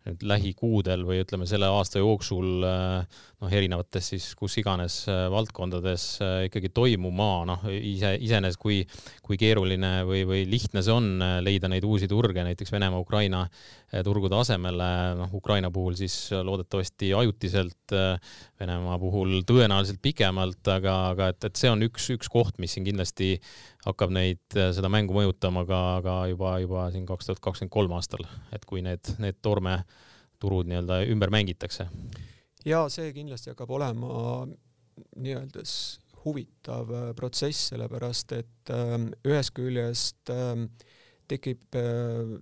nüüd 0.07 0.23
lähikuudel 0.31 1.03
või 1.07 1.19
ütleme, 1.23 1.47
selle 1.49 1.67
aasta 1.69 1.99
jooksul 1.99 2.63
noh, 2.63 3.51
erinevates 3.51 4.11
siis 4.13 4.29
kus 4.39 4.55
iganes 4.61 5.01
valdkondades 5.09 6.05
ikkagi 6.47 6.71
toimuma, 6.75 7.29
noh, 7.49 7.65
ise, 7.73 8.13
iseenesest 8.19 8.61
kui, 8.61 8.79
kui 9.25 9.39
keeruline 9.39 9.91
või, 10.07 10.23
või 10.29 10.45
lihtne 10.49 10.83
see 10.85 10.95
on 10.95 11.11
leida 11.43 11.71
neid 11.71 11.87
uusi 11.87 12.09
turge, 12.11 12.43
näiteks 12.47 12.73
Venemaa-Ukraina 12.75 13.45
Eh, 13.89 14.03
turgude 14.05 14.37
asemele, 14.37 14.87
noh, 15.17 15.31
Ukraina 15.33 15.71
puhul 15.73 15.95
siis 15.97 16.13
loodetavasti 16.45 17.09
ajutiselt, 17.17 17.93
Venemaa 18.59 18.99
puhul 19.01 19.39
tõenäoliselt 19.49 19.97
pikemalt, 20.03 20.61
aga, 20.69 20.93
aga 21.15 21.31
et, 21.33 21.47
et 21.47 21.57
see 21.57 21.71
on 21.73 21.81
üks, 21.87 22.11
üks 22.13 22.29
koht, 22.29 22.59
mis 22.61 22.75
siin 22.75 22.85
kindlasti 22.85 23.31
hakkab 23.85 24.13
neid, 24.15 24.41
eh, 24.55 24.71
seda 24.75 24.91
mängu 24.91 25.15
mõjutama 25.15 25.65
ka, 25.67 25.81
ka 26.05 26.15
juba, 26.31 26.57
juba 26.63 26.87
siin 26.93 27.05
kaks 27.09 27.29
tuhat 27.29 27.43
kakskümmend 27.43 27.73
kolm 27.73 27.95
aastal, 27.97 28.25
et 28.55 28.65
kui 28.69 28.83
need, 28.85 29.13
need 29.21 29.39
toormeturud 29.45 30.69
nii-öelda 30.69 31.03
ümber 31.13 31.33
mängitakse. 31.33 31.87
ja 32.65 32.83
see 32.89 33.13
kindlasti 33.15 33.53
hakkab 33.53 33.71
olema 33.71 34.47
nii-öelda 35.15 35.63
huvitav 36.25 36.91
protsess, 37.15 37.69
sellepärast 37.71 38.35
et 38.35 38.73
äh, 38.75 38.97
ühest 39.23 39.55
küljest 39.55 40.33
äh, 40.33 40.67
tekib 41.31 41.79
äh, 41.79 42.39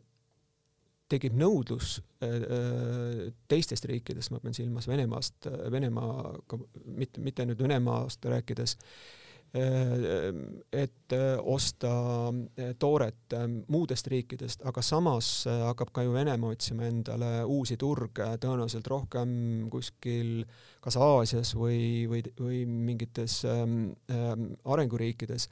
tekib 1.11 1.37
nõudlus 1.39 1.97
äh, 2.23 2.33
äh, 2.35 3.21
teistest 3.49 3.87
riikidest, 3.89 4.31
ma 4.33 4.41
pean 4.43 4.55
silmas 4.55 4.87
Venemaast, 4.89 5.47
äh, 5.49 5.67
Venemaaga, 5.71 6.59
mitte, 6.85 7.23
mitte 7.23 7.47
nüüd 7.47 7.61
Venemaast 7.63 8.27
rääkides, 8.27 8.77
et 9.53 11.13
osta 11.39 11.91
tooret 12.79 13.35
muudest 13.71 14.09
riikidest, 14.11 14.65
aga 14.67 14.83
samas 14.85 15.29
hakkab 15.47 15.93
ka 15.95 16.03
ju 16.05 16.13
Venemaa 16.13 16.51
otsima 16.53 16.85
endale 16.85 17.31
uusi 17.47 17.77
turge, 17.79 18.27
tõenäoliselt 18.43 18.87
rohkem 18.91 19.31
kuskil 19.73 20.43
kas 20.83 20.99
Aasias 21.01 21.55
või, 21.57 22.05
või, 22.11 22.21
või 22.37 22.63
mingites 22.67 23.39
ähm, 23.47 23.93
arenguriikides. 24.65 25.47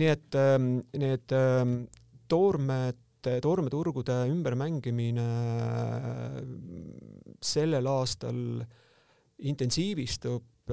nii 0.00 0.12
et 0.14 0.38
ähm, 0.38 0.78
need 0.94 1.34
ähm, 1.34 1.82
toormed 2.28 3.02
et 3.24 3.42
toormeturgude 3.44 4.16
ümbermängimine 4.28 5.26
sellel 7.44 7.88
aastal 7.88 8.40
intensiivistub, 9.50 10.72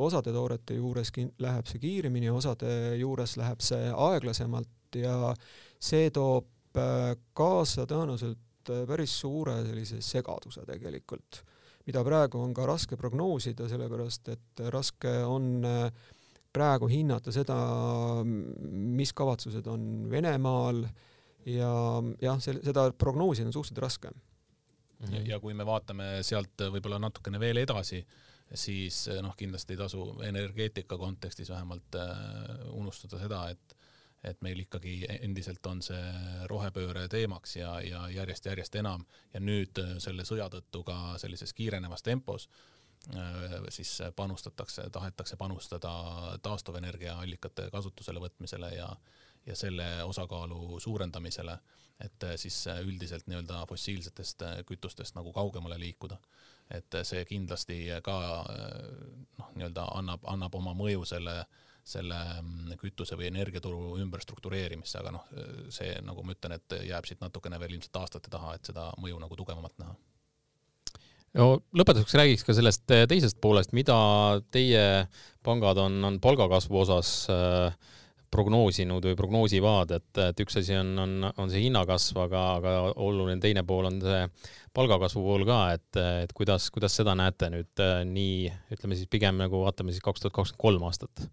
osade 0.00 0.32
toorete 0.32 0.78
juures 0.78 1.12
läheb 1.44 1.68
see 1.68 1.80
kiiremini, 1.82 2.30
osade 2.32 2.70
juures 2.96 3.36
läheb 3.36 3.60
see 3.64 3.90
aeglasemalt 3.92 4.96
ja 4.96 5.34
see 5.76 6.08
toob 6.14 6.78
äh, 6.80 7.12
kaasa 7.36 7.84
tõenäoliselt 7.84 8.72
äh, 8.72 8.86
päris 8.88 9.18
suure 9.20 9.58
sellise 9.66 10.00
segaduse 10.04 10.64
tegelikult, 10.68 11.42
mida 11.84 12.00
praegu 12.06 12.40
on 12.40 12.54
ka 12.56 12.64
raske 12.68 12.96
prognoosida, 12.96 13.68
sellepärast 13.68 14.32
et 14.32 14.64
raske 14.72 15.12
on 15.28 15.58
äh, 15.68 15.90
praegu 16.52 16.88
hinnata 16.88 17.32
seda, 17.34 17.58
mis 18.24 19.12
kavatsused 19.12 19.68
on 19.68 20.08
Venemaal 20.08 20.86
äh, 20.86 20.96
ja 21.46 21.70
jah, 22.22 22.40
seda 22.40 22.88
prognoosida 22.98 23.48
on 23.48 23.54
suhteliselt 23.54 23.84
raske 23.84 24.12
mm. 24.98 25.06
-hmm. 25.06 25.28
ja 25.28 25.40
kui 25.40 25.54
me 25.54 25.66
vaatame 25.66 26.22
sealt 26.22 26.66
võib-olla 26.72 26.98
natukene 26.98 27.40
veel 27.40 27.62
edasi, 27.64 28.04
siis 28.54 29.08
noh, 29.22 29.36
kindlasti 29.36 29.74
ei 29.74 29.82
tasu 29.82 30.04
energeetika 30.24 30.98
kontekstis 30.98 31.50
vähemalt 31.50 31.94
äh, 31.94 32.72
unustada 32.72 33.18
seda, 33.18 33.48
et 33.50 33.76
et 34.24 34.40
meil 34.42 34.58
ikkagi 34.58 35.06
endiselt 35.20 35.66
on 35.70 35.78
see 35.82 36.06
rohepööre 36.50 37.04
teemaks 37.08 37.52
ja, 37.56 37.76
ja 37.80 38.08
järjest-järjest 38.10 38.74
enam 38.80 39.04
ja 39.34 39.40
nüüd 39.40 39.78
selle 40.02 40.24
sõja 40.26 40.48
tõttu 40.50 40.82
ka 40.82 41.14
sellises 41.22 41.52
kiirenevas 41.54 42.02
tempos 42.02 42.48
siis 43.68 44.02
panustatakse, 44.16 44.90
tahetakse 44.90 45.36
panustada 45.36 45.92
taastuvenergiaallikate 46.42 47.68
kasutusele 47.70 48.20
võtmisele 48.20 48.72
ja 48.74 48.88
ja 49.48 49.56
selle 49.56 50.04
osakaalu 50.04 50.80
suurendamisele, 50.80 51.58
et 52.00 52.24
äh, 52.24 52.36
siis 52.36 52.66
äh, 52.66 52.80
üldiselt 52.86 53.26
nii-öelda 53.26 53.64
fossiilsetest 53.68 54.42
äh, 54.46 54.58
kütustest 54.66 55.16
nagu 55.18 55.32
kaugemale 55.32 55.78
liikuda. 55.80 56.18
et 56.68 56.94
see 57.08 57.22
kindlasti 57.24 57.78
ka 58.04 58.14
noh, 59.38 59.46
nii-öelda 59.54 59.86
annab, 59.96 60.26
annab 60.28 60.54
oma 60.58 60.74
mõju 60.76 61.06
selle, 61.08 61.32
selle 61.80 62.18
mm, 62.42 62.74
kütuse 62.76 63.16
või 63.16 63.30
energiaturu 63.30 63.94
ümberstruktureerimisse, 64.02 64.98
aga 65.00 65.14
noh, 65.14 65.24
see, 65.72 65.94
nagu 66.04 66.20
ma 66.22 66.36
ütlen, 66.36 66.58
et 66.58 66.76
jääb 66.90 67.08
siit 67.08 67.24
natukene 67.24 67.56
veel 67.62 67.78
ilmselt 67.78 67.96
aastate 68.02 68.28
taha, 68.28 68.52
et 68.58 68.68
seda 68.68 68.90
mõju 69.00 69.16
nagu 69.22 69.40
tugevamalt 69.40 69.80
näha 69.80 69.96
no 71.40 71.48
lõpetuseks 71.80 72.18
räägiks 72.20 72.44
ka 72.44 72.58
sellest 72.58 72.84
teisest 72.84 73.40
poolest, 73.40 73.72
mida 73.72 73.96
teie 74.52 74.84
pangad 75.44 75.80
on, 75.80 75.96
on 76.04 76.20
palgakasvu 76.20 76.82
osas 76.84 77.14
äh, 77.32 77.72
prognoosinud 78.30 79.04
või 79.08 79.16
prognoosivad, 79.16 79.92
et, 79.96 80.20
et 80.20 80.40
üks 80.44 80.58
asi 80.60 80.76
on, 80.76 80.92
on, 81.00 81.14
on 81.30 81.50
see 81.50 81.64
hinnakasv, 81.64 82.20
aga, 82.26 82.44
aga 82.58 82.74
oluline 83.00 83.40
teine 83.42 83.64
pool 83.66 83.88
on 83.88 84.00
see 84.02 84.20
palgakasvu 84.76 85.22
pool 85.24 85.46
ka, 85.48 85.58
et, 85.78 86.00
et 86.24 86.34
kuidas, 86.36 86.68
kuidas 86.74 86.96
seda 87.00 87.16
näete 87.18 87.50
nüüd 87.54 87.82
äh, 87.84 88.02
nii, 88.08 88.50
ütleme 88.76 88.98
siis 88.98 89.10
pigem 89.10 89.40
nagu 89.40 89.64
vaatame 89.64 89.94
siis 89.94 90.04
kaks 90.04 90.24
tuhat 90.24 90.36
kakskümmend 90.36 90.64
kolm 90.66 90.88
aastat? 90.90 91.28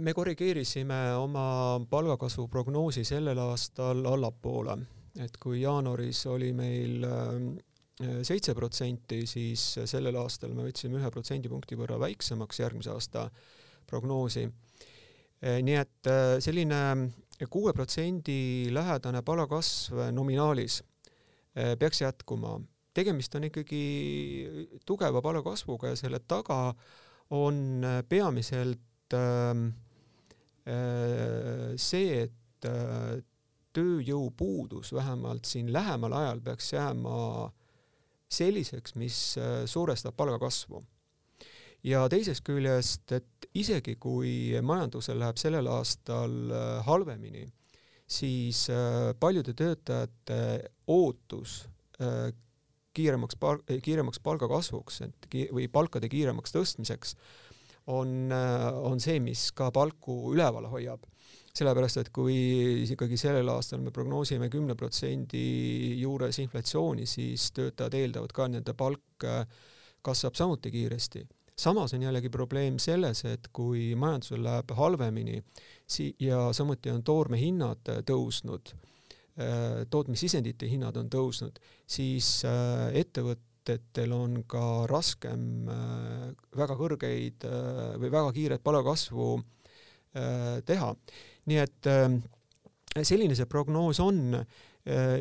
me 0.00 0.14
korrigeerisime 0.16 1.00
oma 1.20 1.80
palgakasvu 1.90 2.46
prognoosi 2.48 3.02
sellel 3.04 3.36
aastal 3.42 4.00
allapoole, 4.08 4.78
et 5.20 5.34
kui 5.40 5.60
jaanuaris 5.60 6.22
oli 6.32 6.52
meil 6.56 7.04
äh, 7.04 7.34
seitse 8.24 8.54
protsenti, 8.56 9.26
siis 9.28 9.64
sellel 9.84 10.16
aastal 10.20 10.54
me 10.56 10.68
võtsime 10.68 11.00
ühe 11.00 11.10
protsendipunkti 11.12 11.76
võrra 11.76 11.98
väiksemaks 12.00 12.62
järgmise 12.62 12.94
aasta 12.94 13.26
äh, 13.28 13.58
prognoosi. 13.90 14.46
Eh, 15.40 15.60
nii 15.64 15.78
et 15.80 16.10
eh, 16.10 16.36
selline 16.44 16.80
kuue 17.48 17.72
protsendi 17.72 18.68
lähedane 18.74 19.22
palgakasv 19.24 20.10
nominaalis 20.12 20.82
eh, 21.56 21.76
peaks 21.80 22.02
jätkuma. 22.04 22.58
tegemist 22.94 23.34
on 23.38 23.44
ikkagi 23.46 23.84
tugeva 24.86 25.22
palgakasvuga 25.22 25.92
ja 25.92 25.96
selle 25.96 26.18
taga 26.28 26.74
on 27.30 27.84
peamiselt 28.08 29.14
see, 31.78 32.24
et 32.24 32.68
tööjõupuudus 33.78 34.90
vähemalt 34.92 35.46
siin 35.46 35.70
lähemal 35.72 36.12
ajal 36.18 36.42
peaks 36.42 36.72
jääma 36.72 37.14
selliseks, 38.28 38.94
mis 38.98 39.20
suurestab 39.70 40.18
palgakasvu 40.18 40.82
ja 41.86 42.04
teisest 42.12 42.44
küljest, 42.46 43.12
et 43.12 43.39
isegi 43.58 43.96
kui 43.98 44.54
majandusel 44.62 45.18
läheb 45.18 45.38
sellel 45.40 45.68
aastal 45.72 46.36
äh, 46.54 46.68
halvemini, 46.86 47.46
siis 48.10 48.66
äh, 48.70 49.10
paljude 49.18 49.54
töötajate 49.58 50.70
ootus 50.90 51.64
äh, 52.00 52.30
kiiremaks 52.94 53.38
par-, 53.40 53.62
kiiremaks 53.82 54.22
palgakasvuks, 54.22 55.00
et 55.06 55.30
ki-, 55.30 55.48
või 55.54 55.68
palkade 55.72 56.10
kiiremaks 56.10 56.54
tõstmiseks 56.54 57.16
on, 57.90 58.30
on 58.30 59.00
see, 59.02 59.18
mis 59.24 59.48
ka 59.56 59.70
palku 59.74 60.34
üleval 60.34 60.68
hoiab. 60.70 61.06
sellepärast, 61.56 61.96
et 61.98 62.10
kui 62.14 62.34
ikkagi 62.86 63.16
sellel 63.18 63.48
aastal 63.50 63.80
me 63.82 63.90
prognoosime 63.90 64.46
kümne 64.50 64.76
protsendi 64.78 65.96
juures 65.98 66.38
inflatsiooni, 66.38 67.06
siis 67.06 67.48
töötajad 67.56 67.96
eeldavad 67.98 68.32
ka, 68.32 68.46
et 68.46 68.54
nende 68.58 68.74
palk 68.78 69.26
kasvab 70.06 70.38
samuti 70.38 70.70
kiiresti 70.70 71.24
samas 71.60 71.94
on 71.94 72.02
jällegi 72.02 72.30
probleem 72.32 72.78
selles, 72.80 73.24
et 73.28 73.50
kui 73.52 73.90
majandusel 73.98 74.42
läheb 74.44 74.72
halvemini 74.76 75.42
si- 75.86 76.14
ja 76.20 76.52
samuti 76.56 76.90
on 76.90 77.02
toormehinnad 77.04 77.92
tõusnud, 78.08 78.72
äh, 79.38 79.84
tootmissisendite 79.90 80.68
hinnad 80.70 80.96
on 80.96 81.10
tõusnud, 81.12 81.60
siis 81.86 82.44
äh, 82.48 82.88
ettevõtetel 83.02 84.12
on 84.16 84.42
ka 84.48 84.86
raskem 84.90 85.68
äh, 85.68 86.26
väga 86.56 86.78
kõrgeid 86.80 87.46
või 88.00 88.10
väga 88.10 88.32
kiiret 88.32 88.64
palgakasvu 88.64 89.32
teha. 90.66 90.94
nii 91.46 91.58
et 91.62 91.86
selline 93.06 93.36
see 93.38 93.46
prognoos 93.46 94.00
on 94.02 94.32
Äh, 94.34 94.69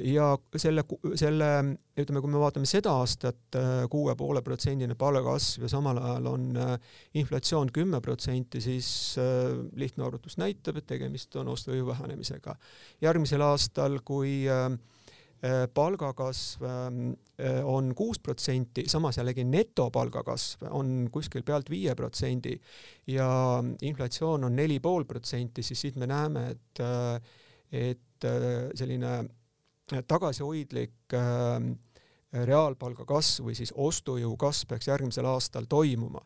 ja 0.03 0.29
selle, 0.57 0.83
selle, 1.19 1.47
ütleme, 1.99 2.21
kui 2.23 2.31
me 2.31 2.41
vaatame 2.41 2.67
seda 2.69 2.93
aastat, 3.01 3.41
äh, 3.57 3.83
kuue 3.91 4.15
poole 4.17 4.41
protsendine 4.45 4.95
palgakasv 4.99 5.65
ja 5.65 5.71
samal 5.71 5.99
ajal 6.01 6.29
on 6.31 6.45
äh, 6.57 6.75
inflatsioon 7.21 7.71
kümme 7.75 8.01
protsenti, 8.01 8.61
siis 8.63 8.89
lihtne 9.77 10.05
arvutus 10.07 10.39
näitab, 10.41 10.79
et 10.79 10.87
tegemist 10.89 11.35
on 11.39 11.51
ostujõu 11.53 11.89
vähenemisega. 11.91 12.55
järgmisel 13.01 13.43
aastal, 13.45 13.99
kui 14.05 14.45
palgakasv 15.73 16.63
on 17.63 17.93
kuus 17.95 18.19
protsenti, 18.19 18.83
samas 18.91 19.17
jällegi 19.21 19.45
netopalgakasv 19.47 20.65
on 20.75 21.07
kuskil 21.11 21.45
pealt 21.47 21.69
viie 21.71 21.93
protsendi 21.95 22.57
ja 23.07 23.29
inflatsioon 23.87 24.49
on 24.49 24.55
neli 24.55 24.81
pool 24.83 25.07
protsenti, 25.07 25.63
siis 25.63 25.79
siit 25.85 25.95
me 25.95 26.09
näeme, 26.11 26.49
et 26.51 26.83
et 27.71 28.27
selline 28.75 29.11
tagasihoidlik 30.07 31.15
äh, 31.17 31.69
reaalpalga 32.45 33.05
kasv 33.09 33.47
või 33.49 33.55
siis 33.57 33.71
ostujõu 33.73 34.35
kasv 34.39 34.69
peaks 34.73 34.89
järgmisel 34.91 35.25
aastal 35.25 35.65
toimuma. 35.69 36.21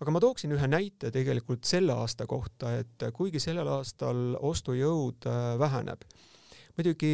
aga 0.00 0.14
ma 0.14 0.22
tooksin 0.22 0.52
ühe 0.54 0.66
näite 0.70 1.10
tegelikult 1.14 1.64
selle 1.66 1.94
aasta 1.94 2.26
kohta, 2.26 2.76
et 2.78 3.06
kuigi 3.14 3.40
sellel 3.42 3.68
aastal 3.68 4.36
ostujõud 4.40 5.26
äh, 5.26 5.58
väheneb, 5.58 6.02
muidugi 6.76 7.12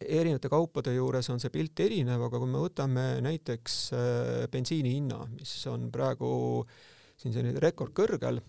erinevate 0.00 0.48
kaupade 0.52 0.94
juures 0.94 1.30
on 1.32 1.40
see 1.40 1.50
pilt 1.50 1.80
erinev, 1.80 2.26
aga 2.28 2.38
kui 2.38 2.50
me 2.50 2.60
võtame 2.60 3.06
näiteks 3.24 3.78
äh, 3.96 4.44
bensiini 4.52 4.94
hinna, 4.98 5.24
mis 5.32 5.54
on 5.70 5.90
praegu 5.90 6.64
siin 7.16 7.32
selline 7.32 7.62
rekordkõrgel 7.62 8.42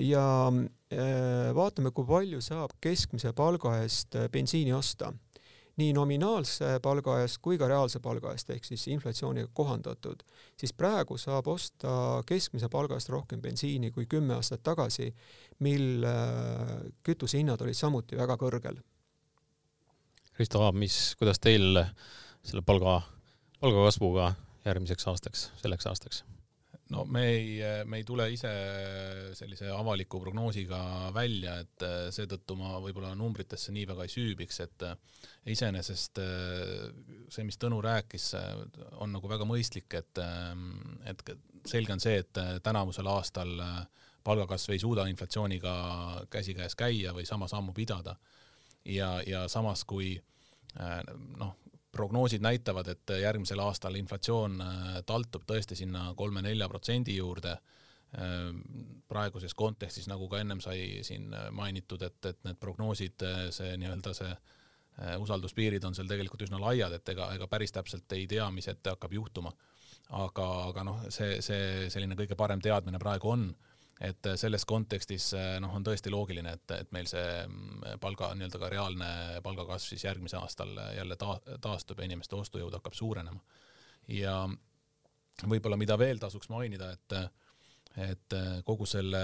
ja 0.00 0.26
äh, 0.48 1.50
vaatame, 1.54 1.90
kui 1.90 2.06
palju 2.08 2.40
saab 2.44 2.76
keskmise 2.80 3.32
palga 3.36 3.76
eest 3.82 4.16
äh, 4.16 4.28
bensiini 4.32 4.72
osta 4.72 5.12
nii 5.80 5.92
nominaalse 5.96 6.76
palga 6.84 7.16
eest 7.22 7.38
kui 7.44 7.56
ka 7.60 7.68
reaalse 7.70 8.00
palga 8.04 8.34
eest 8.36 8.50
ehk 8.52 8.66
siis 8.66 8.84
inflatsiooniga 8.92 9.48
kohandatud, 9.56 10.20
siis 10.58 10.74
praegu 10.76 11.16
saab 11.20 11.48
osta 11.48 11.94
keskmise 12.28 12.68
palga 12.72 12.98
eest 12.98 13.12
rohkem 13.12 13.40
bensiini 13.40 13.90
kui 13.94 14.06
kümme 14.06 14.36
aastat 14.36 14.62
tagasi, 14.66 15.08
mil 15.64 16.04
äh, 16.08 16.76
kütusehinnad 17.04 17.64
olid 17.64 17.78
samuti 17.78 18.20
väga 18.20 18.36
kõrgel. 18.40 18.82
Kristo 20.32 20.62
Aab, 20.64 20.76
mis, 20.80 21.14
kuidas 21.20 21.40
teil 21.40 21.76
selle 22.42 22.64
palga, 22.64 23.00
palgakasvuga 23.60 24.32
järgmiseks 24.66 25.08
aastaks, 25.12 25.50
selleks 25.60 25.88
aastaks? 25.88 26.24
No 26.92 27.04
me 27.08 27.22
ei, 27.28 27.46
me 27.88 28.00
ei 28.00 28.04
tule 28.06 28.26
ise 28.32 28.50
sellise 29.36 29.70
avaliku 29.72 30.20
prognoosiga 30.20 30.80
välja, 31.14 31.56
et 31.62 31.84
äh, 31.86 32.06
seetõttu 32.14 32.56
ma 32.58 32.76
võib-olla 32.82 33.14
numbritesse 33.18 33.72
nii 33.74 33.86
väga 33.88 34.06
ei 34.06 34.12
süübiks, 34.12 34.60
et 34.64 34.84
äh, 34.86 35.22
iseenesest 35.54 36.20
äh, 36.22 36.90
see, 37.32 37.46
mis 37.48 37.58
Tõnu 37.62 37.80
rääkis, 37.84 38.32
on 39.04 39.12
nagu 39.14 39.30
väga 39.30 39.46
mõistlik, 39.48 39.94
et, 39.94 40.18
et 41.08 41.22
selge 41.68 41.94
on 41.94 42.02
see, 42.02 42.18
et 42.24 42.40
tänavusel 42.64 43.06
aastal 43.12 43.52
palgakasv 44.26 44.74
ei 44.74 44.82
suuda 44.82 45.06
inflatsiooniga 45.10 45.74
käsikäes 46.30 46.74
käia 46.78 47.14
või 47.14 47.26
sama 47.28 47.48
sammu 47.50 47.74
pidada. 47.76 48.16
ja, 48.84 49.20
ja 49.26 49.46
samas, 49.48 49.84
kui 49.84 50.16
noh, 51.38 51.54
prognoosid 51.92 52.42
näitavad, 52.42 52.88
et 52.88 53.12
järgmisel 53.20 53.60
aastal 53.60 53.96
inflatsioon 54.00 54.60
äh, 54.60 54.96
taltub 55.06 55.44
tõesti 55.48 55.76
sinna 55.76 56.12
kolme-nelja 56.16 56.68
protsendi 56.68 57.16
juurde. 57.16 57.56
Äh, 58.12 58.48
praeguses 59.08 59.54
kontekstis, 59.54 60.08
nagu 60.08 60.28
ka 60.28 60.40
ennem 60.40 60.60
sai 60.64 61.02
siin 61.04 61.30
mainitud, 61.52 62.02
et, 62.02 62.18
et 62.32 62.40
need 62.48 62.60
prognoosid, 62.60 63.26
äh, 63.28 63.44
see 63.54 63.76
nii-öelda 63.76 64.16
see 64.16 64.34
usalduspiirid 65.18 65.84
on 65.88 65.94
seal 65.96 66.04
tegelikult 66.04 66.42
üsna 66.44 66.58
laiad, 66.60 66.92
et 66.92 67.06
ega, 67.08 67.30
ega 67.32 67.46
päris 67.48 67.72
täpselt 67.72 68.12
ei 68.12 68.26
tea, 68.28 68.44
mis 68.52 68.66
ette 68.68 68.92
hakkab 68.92 69.14
juhtuma. 69.16 69.52
aga, 70.12 70.46
aga 70.68 70.82
noh, 70.84 70.98
see, 71.08 71.38
see 71.40 71.88
selline 71.88 72.16
kõige 72.18 72.36
parem 72.36 72.60
teadmine 72.60 72.98
praegu 73.00 73.30
on 73.32 73.46
et 74.00 74.26
äh, 74.26 74.36
selles 74.40 74.64
kontekstis 74.68 75.32
äh, 75.38 75.56
noh, 75.62 75.74
on 75.76 75.84
tõesti 75.86 76.10
loogiline, 76.12 76.56
et, 76.56 76.74
et 76.78 76.90
meil 76.94 77.08
see 77.10 77.26
mm, 77.44 78.00
palga 78.02 78.32
nii-öelda 78.36 78.60
ka 78.62 78.70
reaalne 78.72 79.10
palgakasv 79.44 79.92
siis 79.92 80.06
järgmisel 80.08 80.42
aastal 80.42 80.74
jälle 80.96 81.18
ta, 81.20 81.36
taastub 81.62 82.00
ja 82.00 82.08
inimeste 82.08 82.38
ostujõud 82.38 82.74
hakkab 82.78 82.96
suurenema. 82.98 83.40
ja 84.08 84.36
võib-olla, 85.48 85.78
mida 85.80 85.96
veel 85.98 86.20
tasuks 86.22 86.50
mainida, 86.52 86.92
et 86.92 87.18
et 87.92 88.34
kogu 88.64 88.86
selle, 88.88 89.18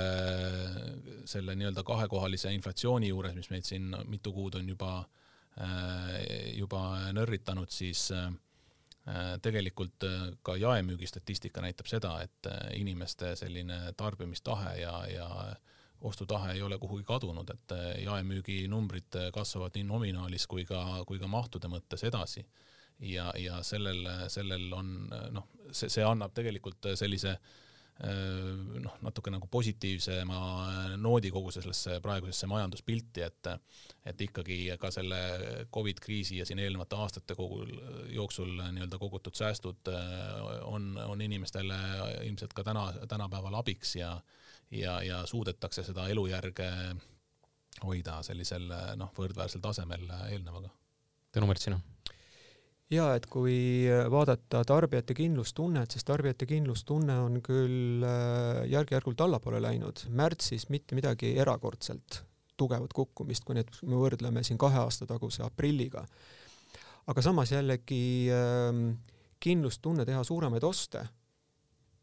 selle 1.25 1.55
nii-öelda 1.57 1.81
kahekohalise 1.89 2.51
inflatsiooni 2.53 3.09
juures, 3.09 3.33
mis 3.33 3.49
meid 3.49 3.65
siin 3.65 3.95
mitu 4.05 4.29
kuud 4.37 4.59
on 4.61 4.69
juba, 4.69 4.91
juba 6.53 6.83
nörritanud, 7.17 7.73
siis 7.73 8.11
äh, 8.13 8.29
Äh, 8.29 8.48
tegelikult 9.43 10.05
äh, 10.05 10.29
ka 10.43 10.57
jaemüügi 10.57 11.07
statistika 11.07 11.63
näitab 11.65 11.89
seda, 11.91 12.15
et 12.23 12.49
äh, 12.51 12.59
inimeste 12.81 13.35
selline 13.37 13.93
tarbimistahe 13.97 14.75
ja, 14.81 14.95
ja 15.13 15.29
ostutahe 16.01 16.53
ei 16.55 16.63
ole 16.63 16.79
kuhugi 16.79 17.03
kadunud, 17.03 17.49
et 17.51 17.73
jaemüügi 18.05 18.61
numbrid 18.71 19.17
kasvavad 19.35 19.75
nii 19.75 19.87
nominaalis 19.89 20.47
kui 20.47 20.63
ka, 20.65 20.83
kui 21.07 21.19
ka 21.19 21.27
mahtude 21.27 21.71
mõttes 21.73 22.05
edasi. 22.07 22.45
ja, 22.99 23.33
ja 23.39 23.63
sellel, 23.63 24.07
sellel 24.31 24.73
on 24.75 24.93
noh, 25.35 25.49
see, 25.73 25.89
see 25.91 26.05
annab 26.07 26.35
tegelikult 26.35 26.87
sellise 26.99 27.35
äh, 27.35 27.39
Äh, 27.39 27.68
noh, 27.99 28.95
natuke 29.03 29.31
nagu 29.35 29.49
positiivsema 29.51 30.39
noodi 31.03 31.33
kogu 31.35 31.51
sellesse 31.51 31.99
praegusesse 32.05 32.47
majanduspilti, 32.51 33.25
et 33.27 33.51
et 34.09 34.21
ikkagi 34.29 34.59
ka 34.81 34.91
selle 34.95 35.19
Covid 35.75 35.99
kriisi 36.01 36.39
ja 36.39 36.47
siin 36.47 36.63
eelnevate 36.63 36.97
aastate 36.97 37.35
kogul 37.35 37.73
jooksul 38.15 38.55
nii-öelda 38.55 38.99
kogutud 38.99 39.35
säästud 39.35 39.91
on, 40.63 40.93
on 41.05 41.21
inimestele 41.21 41.77
ilmselt 42.25 42.55
ka 42.55 42.65
täna, 42.65 42.93
tänapäeval 43.09 43.59
abiks 43.59 43.97
ja 43.97 44.15
ja, 44.71 45.03
ja 45.03 45.27
suudetakse 45.27 45.83
seda 45.83 46.07
elujärge 46.09 46.71
hoida 47.85 48.23
sellisel 48.23 48.71
noh, 49.01 49.11
võrdväärsel 49.17 49.63
tasemel 49.65 50.07
eelnevaga. 50.31 50.71
Tõnu 51.35 51.51
Märtsina 51.51 51.81
ja 52.93 53.09
et 53.17 53.27
kui 53.29 53.87
vaadata 54.11 54.63
tarbijate 54.67 55.17
kindlustunnet, 55.17 55.93
siis 55.93 56.07
tarbijate 56.09 56.49
kindlustunne 56.49 57.19
on 57.21 57.41
küll 57.45 58.05
äh, 58.07 58.65
järk-järgult 58.73 59.21
allapoole 59.25 59.61
läinud, 59.63 60.07
märtsis 60.09 60.69
mitte 60.73 60.97
midagi 60.99 61.35
erakordselt 61.41 62.23
tugevat 62.59 62.95
kukkumist, 62.97 63.45
kui 63.47 63.59
nüüd 63.59 63.71
me 63.87 64.01
võrdleme 64.01 64.43
siin 64.43 64.59
kahe 64.59 64.81
aasta 64.81 65.07
taguse 65.07 65.45
aprilliga. 65.47 66.07
aga 67.09 67.23
samas 67.23 67.53
jällegi 67.53 68.29
ähm, 68.35 68.91
kindlustunne 69.41 70.05
teha 70.05 70.25
suuremaid 70.25 70.65
oste. 70.65 71.07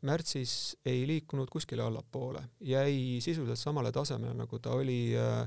Märtsis 0.05 0.77
ei 0.85 1.03
liikunud 1.07 1.49
kuskile 1.49 1.81
allapoole, 1.81 2.41
jäi 2.61 3.19
sisuliselt 3.21 3.59
samale 3.59 3.91
tasemele, 3.91 4.33
nagu 4.37 4.59
ta 4.59 4.77
oli 4.77 5.17
äh, 5.17 5.41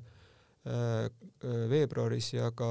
äh, 0.66 1.08
veebruaris 1.70 2.32
ja 2.34 2.50
ka 2.50 2.70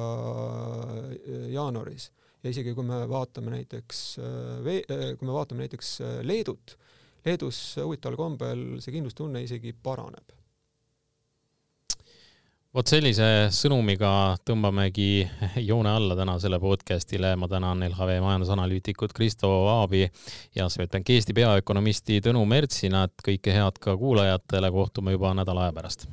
jaanuaris 1.53 2.11
ja 2.47 2.55
isegi 2.55 2.73
kui 2.75 2.87
me 2.87 3.03
vaatame 3.09 3.51
näiteks 3.57 4.01
äh, 4.23 4.71
äh, 4.79 5.05
kui 5.19 5.27
me 5.27 5.35
vaatame 5.35 5.65
näiteks 5.65 5.93
äh, 6.01 6.17
Leedut, 6.23 6.77
Leedus 7.25 7.59
huvitaval 7.83 8.17
kombel 8.19 8.65
see 8.83 8.95
kindlustunne 8.95 9.43
isegi 9.43 9.73
paraneb. 9.83 10.35
vot 12.77 12.91
sellise 12.91 13.47
sõnumiga 13.57 14.11
tõmbamegi 14.45 15.25
joone 15.69 15.95
alla 15.97 16.15
tänasele 16.19 16.59
podcastile. 16.61 17.35
ma 17.35 17.49
tänan 17.51 17.83
LHV 17.89 18.19
majandusanalüütikut 18.21 19.13
Kristo 19.17 19.49
Aabi 19.79 20.05
ja 20.55 20.69
Swedbanki 20.69 21.17
Eesti 21.17 21.33
peaökonomisti 21.33 22.21
Tõnu 22.21 22.45
Mertsinat. 22.45 23.17
kõike 23.27 23.55
head 23.55 23.81
ka 23.81 23.97
kuulajatele, 23.97 24.71
kohtume 24.71 25.17
juba 25.17 25.33
nädala 25.33 25.67
aja 25.67 25.75
pärast 25.81 26.07